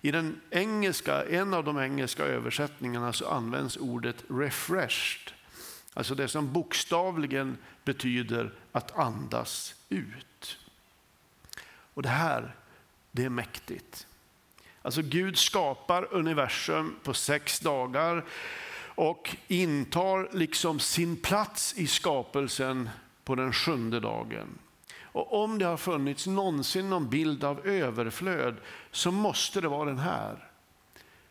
I 0.00 0.10
den 0.10 0.40
engelska, 0.50 1.24
en 1.24 1.54
av 1.54 1.64
de 1.64 1.78
engelska 1.78 2.24
översättningarna 2.24 3.12
så 3.12 3.28
används 3.28 3.76
ordet 3.76 4.24
refreshed. 4.28 5.32
Alltså 5.94 6.14
det 6.14 6.28
som 6.28 6.52
bokstavligen 6.52 7.58
betyder 7.84 8.52
att 8.72 8.98
andas 8.98 9.74
ut. 9.88 10.58
Och 11.94 12.02
det 12.02 12.08
här, 12.08 12.54
det 13.10 13.24
är 13.24 13.30
mäktigt. 13.30 14.06
Alltså 14.82 15.02
Gud 15.02 15.38
skapar 15.38 16.14
universum 16.14 16.96
på 17.02 17.14
sex 17.14 17.60
dagar 17.60 18.24
och 18.94 19.36
intar 19.48 20.28
liksom 20.32 20.80
sin 20.80 21.16
plats 21.16 21.74
i 21.76 21.86
skapelsen 21.86 22.90
på 23.24 23.34
den 23.34 23.52
sjunde 23.52 24.00
dagen. 24.00 24.58
Och 25.12 25.44
om 25.44 25.58
det 25.58 25.64
har 25.64 25.76
funnits 25.76 26.26
någonsin 26.26 26.90
någon 26.90 27.10
bild 27.10 27.44
av 27.44 27.66
överflöd 27.66 28.56
så 28.90 29.10
måste 29.10 29.60
det 29.60 29.68
vara 29.68 29.84
den 29.84 29.98
här. 29.98 30.48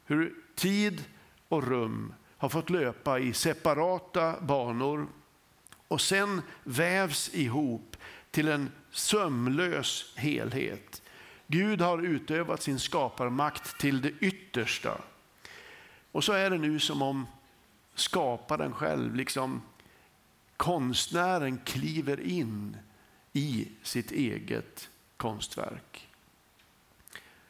Hur 0.06 0.34
tid 0.56 1.04
och 1.48 1.68
rum 1.68 2.14
har 2.40 2.50
fått 2.50 2.70
löpa 2.70 3.20
i 3.20 3.34
separata 3.34 4.42
banor 4.42 5.08
och 5.88 6.02
sen 6.02 6.42
vävs 6.64 7.30
ihop 7.34 7.98
till 8.32 8.48
en 8.48 8.72
sömlös 8.92 10.14
helhet. 10.16 11.02
Gud 11.48 11.82
har 11.82 12.00
utövat 12.00 12.62
sin 12.62 12.80
skaparmakt 12.80 13.80
till 13.80 14.02
det 14.02 14.12
yttersta. 14.20 15.02
Och 16.12 16.24
så 16.24 16.34
är 16.34 16.50
det 16.50 16.58
nu 16.58 16.80
som 16.80 17.02
om 17.02 17.28
skaparen 17.96 18.74
själv, 18.74 19.16
liksom 19.16 19.62
konstnären 20.58 21.58
kliver 21.66 22.20
in 22.20 22.78
i 23.34 23.68
sitt 23.84 24.12
eget 24.12 24.90
konstverk. 25.18 26.08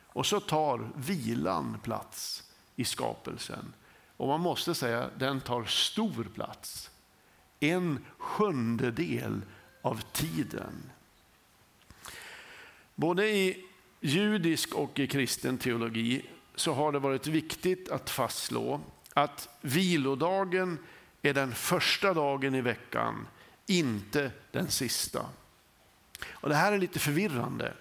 Och 0.05 0.25
så 0.25 0.39
tar 0.39 0.89
vilan 0.95 1.77
plats 1.83 2.43
i 2.75 2.85
skapelsen. 2.85 3.73
Och 4.19 4.27
man 4.27 4.41
måste 4.41 4.75
säga 4.75 5.03
att 5.03 5.19
den 5.19 5.41
tar 5.41 5.65
stor 5.65 6.23
plats. 6.35 6.91
En 7.59 8.05
sjundedel 8.17 9.41
av 9.81 10.01
tiden. 10.11 10.91
Både 12.95 13.29
i 13.29 13.65
judisk 13.99 14.75
och 14.75 14.99
i 14.99 15.07
kristen 15.07 15.57
teologi 15.57 16.25
så 16.55 16.73
har 16.73 16.91
det 16.91 16.99
varit 16.99 17.27
viktigt 17.27 17.89
att 17.89 18.09
fastslå 18.09 18.81
att 19.13 19.49
vilodagen 19.61 20.77
är 21.21 21.33
den 21.33 21.55
första 21.55 22.13
dagen 22.13 22.55
i 22.55 22.61
veckan, 22.61 23.27
inte 23.67 24.31
den 24.51 24.67
sista. 24.71 25.25
Och 26.29 26.49
det 26.49 26.55
här 26.55 26.71
är 26.71 26.77
lite 26.77 26.99
förvirrande. 26.99 27.73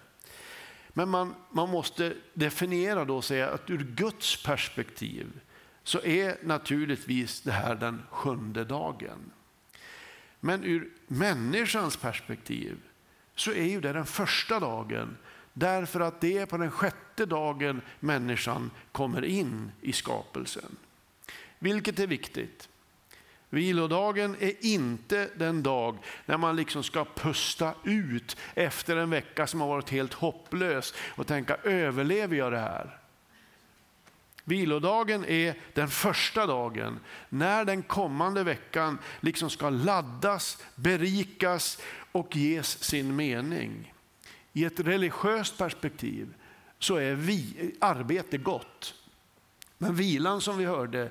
Men 0.88 1.09
man, 1.09 1.35
man 1.50 1.71
måste 1.71 2.14
definiera 2.35 3.04
då 3.04 3.16
och 3.16 3.25
säga 3.25 3.50
att 3.50 3.71
ur 3.71 3.85
Guds 3.85 4.42
perspektiv 4.42 5.40
så 5.88 6.00
är 6.00 6.37
naturligtvis 6.42 7.40
det 7.40 7.52
här 7.52 7.75
den 7.75 8.02
sjunde 8.11 8.64
dagen. 8.64 9.30
Men 10.40 10.64
ur 10.64 10.90
människans 11.07 11.97
perspektiv 11.97 12.76
så 13.35 13.52
är 13.52 13.64
ju 13.64 13.80
det 13.80 13.92
den 13.92 14.07
första 14.07 14.61
dagen 14.61 15.16
Därför 15.59 16.00
att 16.00 16.21
det 16.21 16.38
är 16.38 16.47
på 16.47 16.57
den 16.57 16.71
sjätte 16.71 17.26
dagen 17.26 17.80
människan 18.00 18.71
kommer 18.92 19.25
in 19.25 19.73
i 19.80 19.92
skapelsen. 19.92 20.76
Vilket 21.59 21.99
är 21.99 22.07
viktigt. 22.07 22.68
Vilodagen 23.50 24.37
är 24.40 24.64
inte 24.64 25.30
den 25.37 25.62
dag 25.62 25.99
när 26.26 26.37
man 26.37 26.57
liksom 26.57 26.83
ska 26.85 27.04
pusta 27.04 27.75
ut 27.85 28.37
efter 28.54 28.97
en 28.97 29.11
vecka 29.11 29.47
som 29.47 29.61
har 29.61 29.68
varit 29.68 29.90
helt 29.90 30.14
hopplös 30.14 30.95
och 31.16 31.26
tänka 31.26 31.57
överlever 31.57 32.37
jag 32.37 32.52
det 32.52 32.59
här? 32.59 32.99
Vilodagen 34.48 35.24
är 35.24 35.54
den 35.74 35.88
första 35.88 36.46
dagen 36.46 37.00
när 37.28 37.64
den 37.64 37.82
kommande 37.82 38.44
veckan 38.44 38.98
liksom 39.20 39.50
ska 39.50 39.70
laddas, 39.70 40.62
berikas 40.74 41.78
och 42.12 42.36
ges 42.36 42.84
sin 42.84 43.16
mening. 43.16 43.94
I 44.52 44.64
ett 44.64 44.80
religiöst 44.80 45.58
perspektiv 45.58 46.34
så 46.78 46.96
är 46.96 47.14
vi, 47.14 47.74
arbete 47.80 48.38
gott. 48.38 48.94
Men 49.78 49.94
vilan 49.94 50.40
som 50.40 50.58
vi 50.58 50.64
hörde 50.64 51.10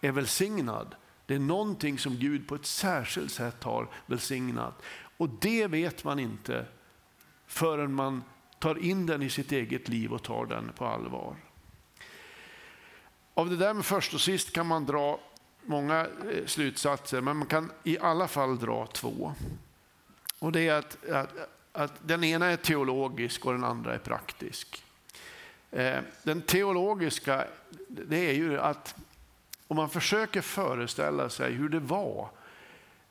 är 0.00 0.12
välsignad. 0.12 0.94
Det 1.26 1.34
är 1.34 1.38
någonting 1.38 1.98
som 1.98 2.16
Gud 2.16 2.48
på 2.48 2.54
ett 2.54 2.66
särskilt 2.66 3.32
sätt 3.32 3.64
har 3.64 3.88
välsignat. 4.06 4.82
Och 5.16 5.28
det 5.40 5.66
vet 5.66 6.04
man 6.04 6.18
inte 6.18 6.66
förrän 7.46 7.94
man 7.94 8.22
tar 8.58 8.84
in 8.84 9.06
den 9.06 9.22
i 9.22 9.30
sitt 9.30 9.52
eget 9.52 9.88
liv 9.88 10.12
och 10.12 10.22
tar 10.22 10.46
den 10.46 10.72
på 10.76 10.86
allvar. 10.86 11.36
Av 13.38 13.50
det 13.50 13.56
där 13.56 13.74
med 13.74 13.84
först 13.84 14.14
och 14.14 14.20
sist 14.20 14.52
kan 14.52 14.66
man 14.66 14.86
dra 14.86 15.20
många 15.62 16.06
eh, 16.30 16.46
slutsatser, 16.46 17.20
men 17.20 17.36
man 17.36 17.48
kan 17.48 17.72
i 17.84 17.98
alla 17.98 18.28
fall 18.28 18.58
dra 18.58 18.86
två. 18.86 19.34
Och 20.38 20.52
det 20.52 20.68
är 20.68 20.74
att, 20.74 21.08
att, 21.08 21.34
att 21.72 21.92
den 22.02 22.24
ena 22.24 22.46
är 22.46 22.56
teologisk 22.56 23.46
och 23.46 23.52
den 23.52 23.64
andra 23.64 23.94
är 23.94 23.98
praktisk. 23.98 24.84
Eh, 25.70 25.98
den 26.22 26.42
teologiska, 26.42 27.44
det 27.88 28.30
är 28.30 28.34
ju 28.34 28.60
att 28.60 28.94
om 29.66 29.76
man 29.76 29.90
försöker 29.90 30.40
föreställa 30.40 31.30
sig 31.30 31.52
hur 31.52 31.68
det 31.68 31.80
var 31.80 32.30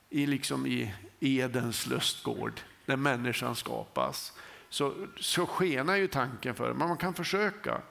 i, 0.10 0.26
liksom 0.26 0.68
i 0.68 0.94
Edens 1.20 1.88
lustgård 1.88 2.62
när 2.86 2.96
människan 2.96 3.56
skapas, 3.56 4.34
så, 4.70 4.94
så 5.20 5.46
skenar 5.46 5.96
ju 5.96 6.08
tanken 6.08 6.56
för 6.56 6.68
det. 6.68 6.74
Men 6.74 6.88
man 6.88 6.98
kan 6.98 7.14
försöka. 7.14 7.82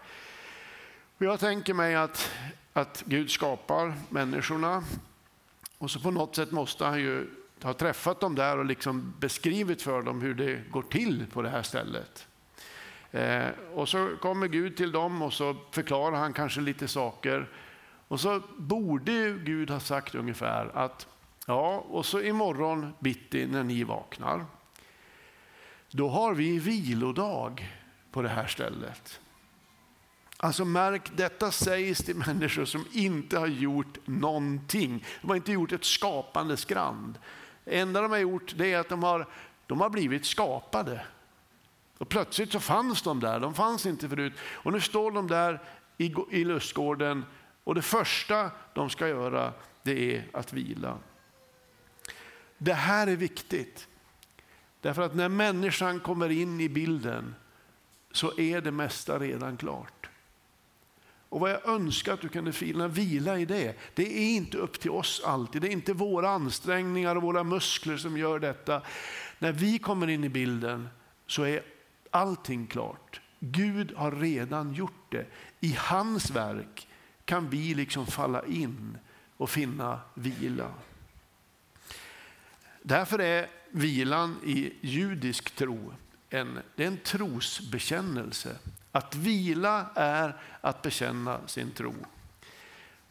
Jag 1.19 1.41
tänker 1.41 1.75
mig 1.75 1.95
att, 1.95 2.31
att 2.73 3.03
Gud 3.07 3.31
skapar 3.31 3.95
människorna 4.11 4.85
och 5.79 5.91
så 5.91 6.01
på 6.01 6.11
något 6.11 6.37
sätt 6.37 6.51
måste 6.51 6.85
han 6.85 7.01
ju 7.01 7.31
ha 7.63 7.73
träffat 7.73 8.21
dem 8.21 8.35
där 8.35 8.59
och 8.59 8.65
liksom 8.65 9.15
beskrivit 9.19 9.83
för 9.83 10.03
dem 10.03 10.21
hur 10.21 10.35
det 10.35 10.71
går 10.71 10.83
till 10.83 11.27
på 11.33 11.43
det 11.43 11.49
här 11.49 11.63
stället. 11.63 12.27
Eh, 13.11 13.49
och 13.75 13.89
så 13.89 14.17
kommer 14.21 14.47
Gud 14.49 14.77
till 14.77 14.93
dem 14.93 15.23
och 15.23 15.33
så 15.33 15.57
förklarar 15.71 16.17
han 16.17 16.33
kanske 16.33 16.61
lite 16.61 16.89
saker. 16.89 17.51
Och 18.09 18.21
så 18.21 18.43
borde 18.57 19.33
Gud 19.33 19.71
ha 19.71 19.81
sagt 19.81 20.15
ungefär 20.15 20.71
att 20.75 21.07
ja, 21.47 21.85
och 21.89 22.07
så 22.07 22.21
imorgon 22.21 22.95
bitti 22.99 23.47
när 23.47 23.65
ni 23.65 23.85
vaknar, 23.85 24.45
då 25.91 26.09
har 26.09 26.35
vi 26.35 26.59
vilodag 26.59 27.73
på 28.13 28.23
det 28.23 28.29
här 28.29 28.47
stället. 28.47 29.21
Alltså 30.37 30.65
märk, 30.65 31.11
detta 31.17 31.51
sägs 31.51 31.99
till 31.99 32.17
människor 32.17 32.65
som 32.65 32.85
inte 32.93 33.39
har 33.39 33.47
gjort 33.47 33.99
någonting. 34.05 35.05
De 35.21 35.29
har 35.29 35.37
inte 35.37 35.53
gjort 35.53 35.73
ett 35.73 35.85
skapande 35.85 36.57
skrand. 36.57 37.19
Det 37.65 37.79
enda 37.79 38.01
de 38.01 38.11
har 38.11 38.19
gjort 38.19 38.55
det 38.57 38.73
är 38.73 38.79
att 38.79 38.89
de 38.89 39.03
har, 39.03 39.27
de 39.67 39.81
har 39.81 39.91
blivit 39.91 40.27
skapade. 40.27 41.07
Och 41.99 42.09
plötsligt 42.09 42.53
så 42.53 42.61
fanns 42.61 43.03
de 43.03 43.21
där, 43.21 43.41
de 43.41 43.55
fanns 43.55 43.87
inte 43.87 44.09
förut. 44.09 44.33
Och 44.39 44.73
nu 44.73 44.81
står 44.81 45.11
de 45.11 45.29
där 45.29 45.63
i, 45.99 46.15
i 46.31 46.45
lustgården 46.45 47.25
och 47.65 47.75
det 47.75 47.83
första 47.83 48.51
de 48.75 48.91
ska 48.91 49.09
göra 49.09 49.53
det 49.83 50.17
är 50.17 50.27
att 50.33 50.53
vila. 50.53 50.99
Det 52.59 52.75
här 52.75 53.07
är 53.07 53.17
viktigt. 53.17 53.89
Därför 54.81 55.03
att 55.03 55.15
när 55.15 55.29
människan 55.29 56.01
kommer 56.01 56.29
in 56.29 56.61
i 56.61 56.69
bilden 56.69 57.35
så 58.13 58.39
är 58.41 58.61
det 58.61 58.71
mesta 58.71 59.19
redan 59.19 59.57
klart. 59.57 60.09
Och 61.29 61.41
vad 61.41 61.51
jag 61.51 61.69
önskar 61.69 62.13
att 62.13 62.21
du 62.21 62.29
kunde 62.29 62.53
finna 62.53 62.89
vila 62.89 63.39
i 63.39 63.45
det. 63.45 63.77
Det 63.95 64.19
är 64.19 64.37
inte 64.37 64.59
upp 64.59 64.81
till 64.81 64.91
oss 64.91 65.23
alltid. 65.25 65.63
Det 65.63 65.69
är 65.69 65.73
inte 65.73 65.93
våra 65.93 66.31
ansträngningar 66.31 67.17
och 67.17 67.23
våra 67.23 67.45
muskler 67.45 67.97
som 67.97 68.17
gör 68.17 68.39
detta. 68.39 68.83
När 69.39 69.53
vi 69.53 69.79
kommer 69.79 70.07
in 70.07 70.25
i 70.25 70.29
bilden 70.29 70.89
så 71.27 71.43
är 71.43 71.63
allting 72.11 72.67
klart. 72.67 73.21
Gud 73.41 73.93
har 73.97 74.13
redan 74.13 74.75
gjort 74.75 75.11
det. 75.13 75.27
I 75.61 75.77
hans 75.79 76.31
verk 76.31 76.89
kan 77.25 77.51
vi 77.51 77.75
liksom 77.75 78.07
falla 78.07 78.47
in 78.47 78.99
och 79.37 79.51
finna 79.51 80.01
vila. 80.15 80.71
Därför 82.83 83.19
är 83.19 83.47
vilan 83.71 84.37
i 84.45 84.73
judisk 84.81 85.51
tro 85.51 85.93
en, 86.31 86.59
det 86.77 86.83
är 86.83 86.87
en 86.87 86.99
trosbekännelse. 86.99 88.57
Att 88.97 89.15
vila 89.15 89.87
är 89.95 90.37
att 90.61 90.83
bekänna 90.83 91.41
sin 91.47 91.71
tro. 91.71 91.95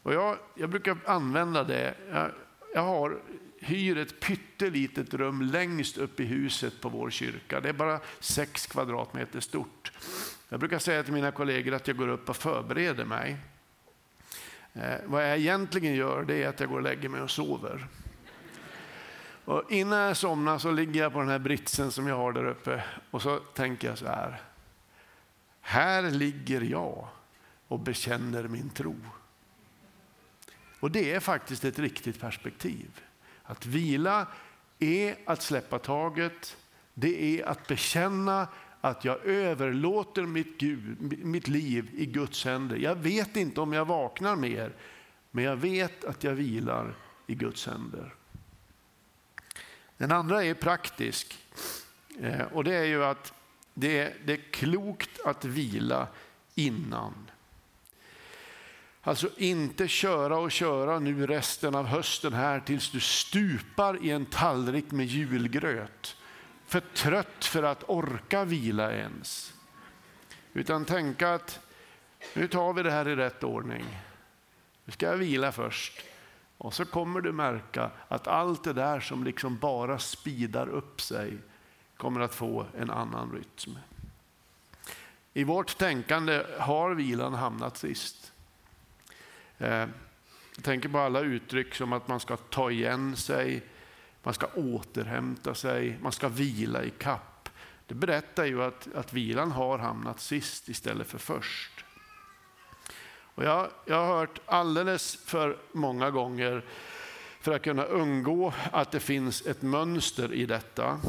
Och 0.04 0.13
jag, 0.13 0.38
jag 0.56 0.69
brukar 0.69 0.98
använda 1.06 1.63
det. 1.63 1.93
Jag, 2.12 2.32
jag 2.74 2.82
har, 2.82 3.17
hyr 3.60 3.98
ett 3.98 4.19
pyttelitet 4.19 5.13
rum 5.13 5.41
längst 5.41 5.98
upp 5.98 6.19
i 6.19 6.26
huset 6.26 6.82
på 6.82 6.89
vår 6.89 7.10
kyrka. 7.10 7.62
Det 7.62 7.69
är 7.69 7.74
bara 7.74 8.00
sex 8.19 8.67
kvadratmeter 8.67 9.39
stort. 9.39 9.91
Jag 10.50 10.60
brukar 10.60 10.80
säga 10.80 11.04
till 11.04 11.13
mina 11.13 11.32
kollegor 11.32 11.74
att 11.74 11.88
jag 11.88 11.98
går 11.98 12.08
upp 12.08 12.30
och 12.30 12.38
förbereder 12.38 13.06
mig. 13.06 13.38
Eh, 14.74 14.95
vad 15.06 15.30
jag 15.30 15.38
egentligen 15.38 15.95
gör 15.95 16.24
det 16.24 16.43
är 16.43 16.48
att 16.50 16.60
jag 16.60 16.69
går 16.69 16.78
och 16.78 16.84
lägger 16.84 17.10
mig 17.10 17.21
och 17.21 17.32
sover. 17.32 17.88
Och 19.45 19.71
innan 19.71 20.00
jag 20.00 20.17
somnar 20.17 20.58
så 20.58 20.71
ligger 20.71 21.02
jag 21.02 21.13
på 21.13 21.19
den 21.19 21.30
här 21.30 21.39
britsen 21.39 21.91
som 21.91 22.08
jag 22.08 22.17
har 22.17 22.32
där 22.34 22.45
uppe 22.45 22.84
och 23.12 23.21
så 23.21 23.39
tänker 23.39 23.88
jag 23.88 23.98
så 23.98 24.06
här. 24.06 24.41
Här 25.67 26.12
ligger 26.12 26.62
jag 26.62 27.08
och 27.67 27.80
bekänner 27.80 28.47
min 28.47 28.69
tro. 28.69 28.95
Och 30.80 30.91
det 30.91 31.13
är 31.13 31.19
faktiskt 31.19 31.65
ett 31.65 31.80
riktigt 31.80 32.19
perspektiv. 32.19 33.01
Att 33.43 33.65
vila 33.65 34.28
är 34.80 35.15
att 35.25 35.41
släppa 35.41 35.80
taget. 35.80 36.58
Det 36.93 37.39
är 37.39 37.45
att 37.45 37.67
bekänna 37.67 38.47
att 38.82 39.06
jag 39.06 39.25
överlåter 39.25 40.21
mitt, 40.25 40.58
Gud, 40.58 41.01
mitt 41.25 41.47
liv 41.47 41.89
i 41.93 42.06
Guds 42.06 42.45
händer. 42.45 42.78
Jag 42.78 42.95
vet 42.95 43.36
inte 43.36 43.62
om 43.62 43.73
jag 43.73 43.86
vaknar 43.86 44.36
mer, 44.36 44.73
men 45.32 45.43
jag 45.43 45.56
vet 45.56 46.06
att 46.06 46.23
jag 46.23 46.34
vilar 46.34 46.95
i 47.28 47.36
Guds 47.36 47.67
händer. 47.67 48.13
Den 49.97 50.12
andra 50.12 50.43
är 50.43 50.54
praktisk. 50.54 51.38
Eh, 52.19 52.41
och 52.41 52.63
det 52.63 52.75
är 52.75 52.86
ju 52.86 53.04
att 53.04 53.34
det 53.77 53.99
är, 53.99 54.13
det 54.25 54.33
är 54.33 54.51
klokt 54.51 55.19
att 55.25 55.45
vila 55.45 56.07
innan. 56.55 57.13
Alltså 59.01 59.29
inte 59.38 59.88
köra 59.88 60.38
och 60.38 60.51
köra 60.51 60.99
nu 60.99 61.27
resten 61.27 61.75
av 61.75 61.85
hösten 61.85 62.33
här 62.33 62.59
tills 62.59 62.91
du 62.91 62.99
stupar 62.99 64.03
i 64.03 64.11
en 64.11 64.25
tallrik 64.25 64.91
med 64.91 65.05
julgröt. 65.05 66.17
För 66.65 66.79
trött 66.79 67.45
för 67.45 67.63
att 67.63 67.83
orka 67.88 68.45
vila 68.45 68.93
ens. 68.93 69.53
Utan 70.53 70.85
tänka 70.85 71.33
att 71.33 71.59
nu 72.33 72.47
tar 72.47 72.73
vi 72.73 72.83
det 72.83 72.91
här 72.91 73.07
i 73.07 73.15
rätt 73.15 73.43
ordning. 73.43 73.85
Nu 74.85 74.91
ska 74.91 75.05
jag 75.05 75.17
vila 75.17 75.51
först. 75.51 76.01
Och 76.57 76.73
så 76.73 76.85
kommer 76.85 77.21
du 77.21 77.31
märka 77.31 77.91
att 78.07 78.27
allt 78.27 78.63
det 78.63 78.73
där 78.73 78.99
som 78.99 79.23
liksom 79.23 79.57
bara 79.57 79.99
spidar 79.99 80.67
upp 80.67 81.01
sig 81.01 81.38
kommer 81.97 82.19
att 82.19 82.36
få 82.36 82.65
en 82.77 82.89
annan 82.89 83.31
rytm. 83.31 83.77
I 85.34 85.43
vårt 85.43 85.77
tänkande 85.77 86.43
har 86.60 86.91
vilan 86.91 87.34
hamnat 87.34 87.77
sist. 87.77 88.31
Eh, 89.58 89.88
jag 90.55 90.63
tänker 90.63 90.89
på 90.89 90.99
alla 90.99 91.19
uttryck 91.19 91.75
som 91.75 91.93
att 91.93 92.08
man 92.08 92.19
ska 92.19 92.38
ta 92.38 92.71
igen 92.71 93.15
sig, 93.15 93.63
man 94.23 94.34
ska 94.34 94.47
återhämta 94.55 95.55
sig, 95.55 95.97
man 96.01 96.12
ska 96.12 96.29
vila 96.29 96.84
i 96.84 96.89
kapp. 96.89 97.49
Det 97.88 97.95
berättar 97.95 98.45
ju 98.45 98.63
att, 98.63 98.88
att 98.95 99.13
vilan 99.13 99.51
har 99.51 99.77
hamnat 99.77 100.19
sist 100.19 100.69
istället 100.69 101.08
för 101.08 101.17
först. 101.17 101.86
Och 103.36 103.43
jag, 103.43 103.69
jag 103.86 104.05
har 104.05 104.17
hört 104.19 104.39
alldeles 104.45 105.15
för 105.25 105.58
många 105.71 106.12
gånger 106.12 106.63
för 107.39 107.55
att 107.55 107.62
kunna 107.62 107.84
undgå 107.84 108.53
att 108.71 108.91
det 108.91 108.99
finns 108.99 109.45
ett 109.45 109.62
mönster 109.62 110.34
i 110.34 110.45
detta. 110.45 110.99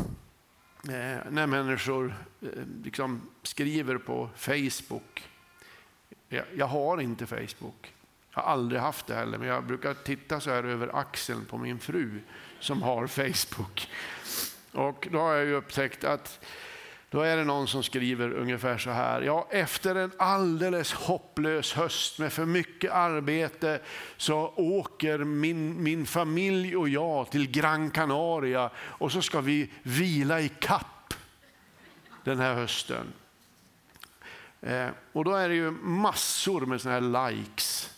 Eh, 0.89 1.19
när 1.31 1.47
människor 1.47 2.15
eh, 2.43 2.49
liksom 2.85 3.29
skriver 3.43 3.99
på 3.99 4.31
Facebook. 4.37 5.29
Jag, 6.29 6.45
jag, 6.57 6.67
har 6.67 7.01
inte 7.01 7.27
Facebook. 7.27 7.93
Jag 8.35 8.43
har 8.43 8.53
aldrig 8.53 8.81
haft 8.81 9.07
det 9.07 9.15
heller, 9.15 9.39
men 9.39 9.49
jag 9.49 9.65
brukar 9.65 9.95
titta 9.95 10.41
så 10.41 10.51
här 10.51 10.65
över 10.65 10.97
axeln 10.97 11.45
på 11.45 11.59
min 11.59 11.79
fru 11.79 12.21
som 12.61 12.83
har 12.83 13.07
Facebook. 13.33 13.91
Och 14.73 15.09
då 15.11 15.19
har 15.19 15.35
jag 15.35 15.45
ju 15.45 15.55
upptäckt 15.55 16.05
att 16.05 16.47
då 17.11 17.21
är 17.21 17.37
det 17.37 17.45
någon 17.45 17.69
som 17.69 17.83
skriver 17.83 18.33
ungefär 18.33 18.79
så 18.79 18.91
här. 18.91 19.23
Ja, 19.23 19.49
efter 19.51 19.95
en 19.95 20.13
alldeles 20.19 20.93
hopplös 20.93 21.73
höst 21.73 22.19
med 22.19 22.33
för 22.33 22.45
mycket 22.45 22.93
arbete 22.93 23.81
så 24.17 24.53
åker 24.57 25.19
min, 25.19 25.83
min 25.83 26.07
familj 26.07 26.77
och 26.77 26.89
jag 26.89 27.31
till 27.31 27.51
Gran 27.51 27.91
Canaria 27.91 28.71
och 28.77 29.13
så 29.13 29.23
ska 29.23 29.41
vi 29.41 29.71
vila 29.83 30.41
i 30.41 30.49
kapp 30.49 31.15
den 32.25 32.39
här 32.39 32.55
hösten. 32.55 33.13
Eh, 34.61 34.89
och 35.13 35.25
då 35.25 35.35
är 35.35 35.49
det 35.49 35.55
ju 35.55 35.71
massor 35.71 36.67
med 36.67 36.81
sådana 36.81 37.21
här 37.21 37.31
likes. 37.31 37.91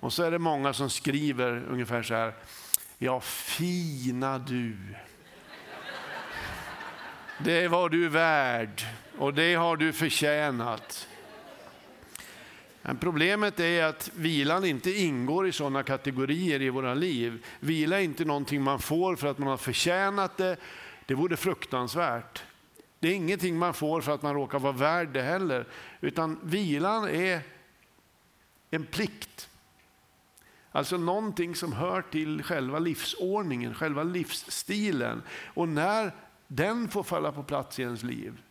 Och 0.00 0.12
så 0.12 0.22
är 0.22 0.30
det 0.30 0.38
många 0.38 0.72
som 0.72 0.90
skriver 0.90 1.64
ungefär 1.68 2.02
så 2.02 2.14
här. 2.14 2.34
Ja, 2.98 3.20
fina 3.20 4.38
du. 4.38 4.76
Det 7.40 7.68
var 7.68 7.88
du 7.88 8.08
värd 8.08 8.82
och 9.18 9.34
det 9.34 9.54
har 9.54 9.76
du 9.76 9.92
förtjänat. 9.92 11.08
Men 12.82 12.96
problemet 12.96 13.60
är 13.60 13.84
att 13.84 14.10
vilan 14.14 14.64
inte 14.64 14.90
ingår 14.90 15.48
i 15.48 15.52
sådana 15.52 15.82
kategorier 15.82 16.62
i 16.62 16.70
våra 16.70 16.94
liv. 16.94 17.46
Vila 17.60 17.98
är 17.98 18.04
inte 18.04 18.24
någonting 18.24 18.62
man 18.62 18.78
får 18.78 19.16
för 19.16 19.26
att 19.26 19.38
man 19.38 19.48
har 19.48 19.56
förtjänat 19.56 20.36
det. 20.36 20.56
Det 21.06 21.14
vore 21.14 21.36
fruktansvärt. 21.36 22.42
Det 22.98 23.08
är 23.08 23.12
ingenting 23.12 23.58
man 23.58 23.74
får 23.74 24.00
för 24.00 24.14
att 24.14 24.22
man 24.22 24.34
råkar 24.34 24.58
vara 24.58 24.72
värd 24.72 25.08
det 25.08 25.22
heller. 25.22 25.66
Utan 26.00 26.40
vilan 26.42 27.08
är 27.08 27.40
en 28.70 28.86
plikt. 28.86 29.48
Alltså 30.72 30.96
någonting 30.96 31.54
som 31.54 31.72
hör 31.72 32.02
till 32.02 32.42
själva 32.42 32.78
livsordningen, 32.78 33.74
själva 33.74 34.02
livsstilen. 34.02 35.22
Och 35.54 35.68
när 35.68 36.12
den 36.48 36.88
får 36.88 37.02
falla 37.02 37.32
på 37.32 37.42
plats 37.42 37.78
i 37.78 37.82
ens 37.82 38.02
liv 38.02 38.42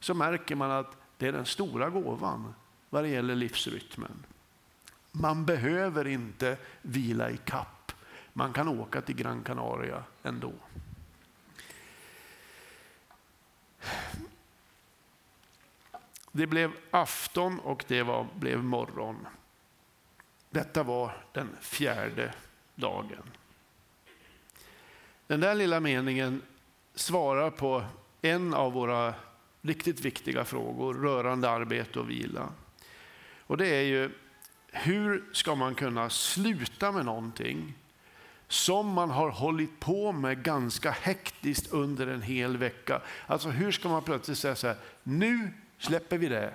så 0.00 0.14
märker 0.14 0.54
man 0.54 0.70
att 0.70 0.96
det 1.16 1.26
är 1.26 1.32
den 1.32 1.46
stora 1.46 1.90
gåvan 1.90 2.54
vad 2.90 3.04
det 3.04 3.08
gäller 3.08 3.34
livsrytmen. 3.34 4.24
Man 5.12 5.46
behöver 5.46 6.06
inte 6.06 6.56
vila 6.82 7.30
i 7.30 7.36
kapp. 7.36 7.92
Man 8.32 8.52
kan 8.52 8.68
åka 8.68 9.00
till 9.00 9.16
Gran 9.16 9.42
Canaria 9.42 10.04
ändå. 10.22 10.52
Det 16.32 16.46
blev 16.46 16.72
afton 16.90 17.58
och 17.58 17.84
det 17.88 18.02
var, 18.02 18.26
blev 18.34 18.64
morgon. 18.64 19.26
Detta 20.50 20.82
var 20.82 21.24
den 21.32 21.56
fjärde 21.60 22.34
dagen. 22.74 23.22
Den 25.26 25.40
där 25.40 25.54
lilla 25.54 25.80
meningen 25.80 26.42
svarar 26.98 27.50
på 27.50 27.84
en 28.22 28.54
av 28.54 28.72
våra 28.72 29.14
riktigt 29.62 30.00
viktiga 30.00 30.44
frågor 30.44 30.94
rörande 30.94 31.50
arbete 31.50 32.00
och 32.00 32.10
vila. 32.10 32.48
Och 33.40 33.56
det 33.56 33.66
är 33.66 33.82
ju 33.82 34.10
hur 34.66 35.24
ska 35.32 35.54
man 35.54 35.74
kunna 35.74 36.10
sluta 36.10 36.92
med 36.92 37.04
någonting 37.04 37.74
som 38.48 38.86
man 38.86 39.10
har 39.10 39.30
hållit 39.30 39.80
på 39.80 40.12
med 40.12 40.42
ganska 40.42 40.90
hektiskt 40.90 41.72
under 41.72 42.06
en 42.06 42.22
hel 42.22 42.56
vecka. 42.56 43.02
Alltså 43.26 43.48
hur 43.48 43.72
ska 43.72 43.88
man 43.88 44.02
plötsligt 44.02 44.38
säga 44.38 44.56
så 44.56 44.66
här, 44.66 44.76
nu 45.02 45.50
släpper 45.78 46.18
vi 46.18 46.28
det. 46.28 46.54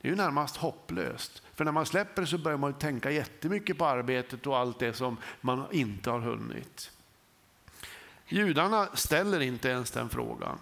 Det 0.00 0.08
är 0.08 0.10
ju 0.10 0.16
närmast 0.16 0.56
hopplöst. 0.56 1.42
För 1.54 1.64
när 1.64 1.72
man 1.72 1.86
släpper 1.86 2.22
det 2.22 2.28
så 2.28 2.38
börjar 2.38 2.58
man 2.58 2.74
tänka 2.74 3.10
jättemycket 3.10 3.78
på 3.78 3.86
arbetet 3.86 4.46
och 4.46 4.58
allt 4.58 4.78
det 4.78 4.92
som 4.92 5.16
man 5.40 5.64
inte 5.70 6.10
har 6.10 6.20
hunnit. 6.20 6.91
Judarna 8.32 8.88
ställer 8.94 9.40
inte 9.40 9.68
ens 9.68 9.90
den 9.90 10.08
frågan. 10.08 10.58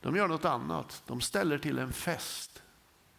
De 0.00 0.16
gör 0.16 0.28
något 0.28 0.44
annat. 0.44 1.02
De 1.06 1.20
ställer 1.20 1.58
till 1.58 1.78
en 1.78 1.92
fest. 1.92 2.62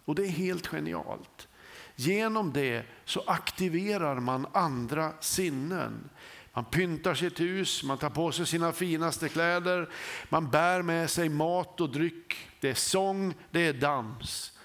Och 0.05 0.15
det 0.15 0.23
är 0.23 0.29
helt 0.29 0.67
genialt. 0.67 1.47
Genom 1.95 2.53
det 2.53 2.85
så 3.05 3.23
aktiverar 3.27 4.19
man 4.19 4.47
andra 4.53 5.13
sinnen. 5.19 6.09
Man 6.53 6.65
pyntar 6.65 7.13
sitt 7.13 7.39
hus, 7.39 7.83
man 7.83 7.97
tar 7.97 8.09
på 8.09 8.31
sig 8.31 8.45
sina 8.45 8.71
finaste 8.71 9.29
kläder, 9.29 9.89
man 10.29 10.49
bär 10.49 10.81
med 10.81 11.09
sig 11.09 11.29
mat 11.29 11.81
och 11.81 11.89
dryck. 11.89 12.49
Det 12.59 12.69
är 12.69 12.73
sång, 12.73 13.33
det 13.51 13.67
är 13.67 13.73
dans. 13.73 14.59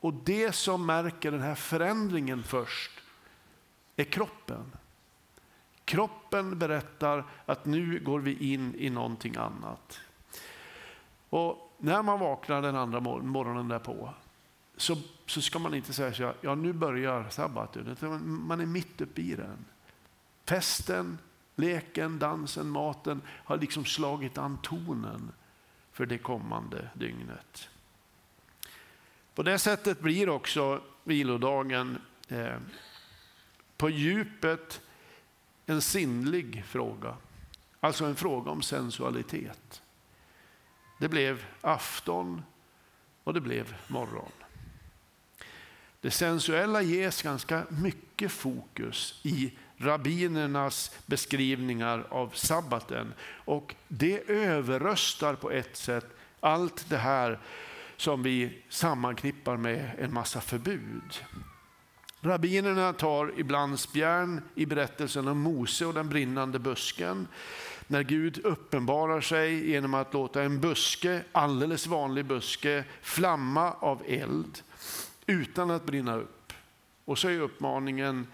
Och 0.00 0.14
det 0.14 0.52
som 0.52 0.86
märker 0.86 1.30
den 1.30 1.42
här 1.42 1.54
förändringen 1.54 2.42
först 2.42 2.90
är 3.96 4.04
kroppen. 4.04 4.72
Kroppen 5.86 6.58
berättar 6.58 7.24
att 7.46 7.64
nu 7.64 8.00
går 8.00 8.20
vi 8.20 8.52
in 8.52 8.74
i 8.74 8.90
någonting 8.90 9.36
annat. 9.36 10.00
Och 11.28 11.76
när 11.78 12.02
man 12.02 12.20
vaknar 12.20 12.62
den 12.62 12.76
andra 12.76 13.00
morgonen 13.00 13.68
därpå 13.68 14.14
så, 14.76 14.96
så 15.26 15.42
ska 15.42 15.58
man 15.58 15.74
inte 15.74 15.92
säga 15.92 16.14
så 16.14 16.32
ja 16.40 16.54
nu 16.54 16.72
börjar 16.72 17.28
sabbaten. 17.30 17.96
Man 18.22 18.60
är 18.60 18.66
mitt 18.66 19.00
uppe 19.00 19.20
i 19.20 19.34
den. 19.34 19.64
Festen, 20.44 21.18
leken, 21.54 22.18
dansen, 22.18 22.68
maten 22.68 23.22
har 23.28 23.56
liksom 23.56 23.84
slagit 23.84 24.38
an 24.38 24.58
tonen 24.62 25.32
för 25.92 26.06
det 26.06 26.18
kommande 26.18 26.90
dygnet. 26.94 27.68
På 29.34 29.42
det 29.42 29.58
sättet 29.58 30.00
blir 30.00 30.28
också 30.28 30.80
vilodagen 31.04 31.98
eh, 32.28 32.56
på 33.76 33.90
djupet 33.90 34.80
en 35.66 35.82
sinnlig 35.82 36.64
fråga. 36.64 37.16
Alltså 37.80 38.04
en 38.04 38.16
fråga 38.16 38.50
om 38.50 38.62
sensualitet. 38.62 39.82
Det 40.98 41.08
blev 41.08 41.44
afton 41.60 42.42
och 43.24 43.34
det 43.34 43.40
blev 43.40 43.74
morgon. 43.86 44.32
Det 46.00 46.10
sensuella 46.10 46.82
ges 46.82 47.22
ganska 47.22 47.66
mycket 47.68 48.32
fokus 48.32 49.20
i 49.22 49.52
rabbinernas 49.76 50.98
beskrivningar 51.06 52.06
av 52.10 52.30
sabbaten. 52.34 53.14
Och 53.44 53.74
det 53.88 54.30
överröstar 54.30 55.34
på 55.34 55.50
ett 55.50 55.76
sätt 55.76 56.06
allt 56.40 56.88
det 56.88 56.98
här 56.98 57.38
som 57.96 58.22
vi 58.22 58.62
sammanknippar 58.68 59.56
med 59.56 59.90
en 59.98 60.14
massa 60.14 60.40
förbud. 60.40 61.24
Rabbinerna 62.26 62.92
tar 62.92 63.32
ibland 63.36 63.80
spjärn 63.80 64.42
i 64.54 64.66
berättelsen 64.66 65.28
om 65.28 65.38
Mose 65.38 65.86
och 65.86 65.94
den 65.94 66.08
brinnande 66.08 66.58
busken. 66.58 67.28
När 67.86 68.02
Gud 68.02 68.38
uppenbarar 68.44 69.20
sig 69.20 69.70
genom 69.70 69.94
att 69.94 70.14
låta 70.14 70.42
en 70.42 70.60
buske, 70.60 71.24
alldeles 71.32 71.86
vanlig 71.86 72.24
buske, 72.24 72.84
flamma 73.02 73.72
av 73.72 74.02
eld 74.06 74.62
utan 75.26 75.70
att 75.70 75.86
brinna 75.86 76.16
upp. 76.16 76.52
Och 77.04 77.18
så 77.18 77.28
är 77.28 77.40
uppmaningen 77.40 78.26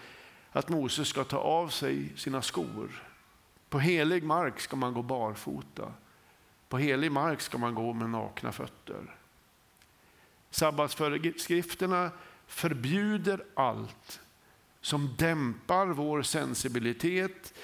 att 0.52 0.68
Mose 0.68 1.05
ska 1.05 1.24
ta 1.24 1.38
av 1.38 1.68
sig 1.68 2.12
sina 2.16 2.42
skor. 2.42 3.02
På 3.68 3.78
helig 3.78 4.22
mark 4.22 4.61
ska 4.61 4.76
man 4.76 4.94
gå 4.94 5.02
barfota. 5.02 5.92
På 6.68 6.78
helig 6.78 7.12
mark 7.12 7.40
ska 7.40 7.59
man 7.59 7.74
gå 7.74 7.92
med 7.92 8.11
nakna 8.11 8.52
fötter. 8.52 9.16
Sabbatsföreskrifterna 10.50 12.11
förbjuder 12.52 13.44
allt 13.54 14.20
som 14.80 15.14
dämpar 15.18 15.86
vår 15.86 16.22
sensibilitet 16.22 17.54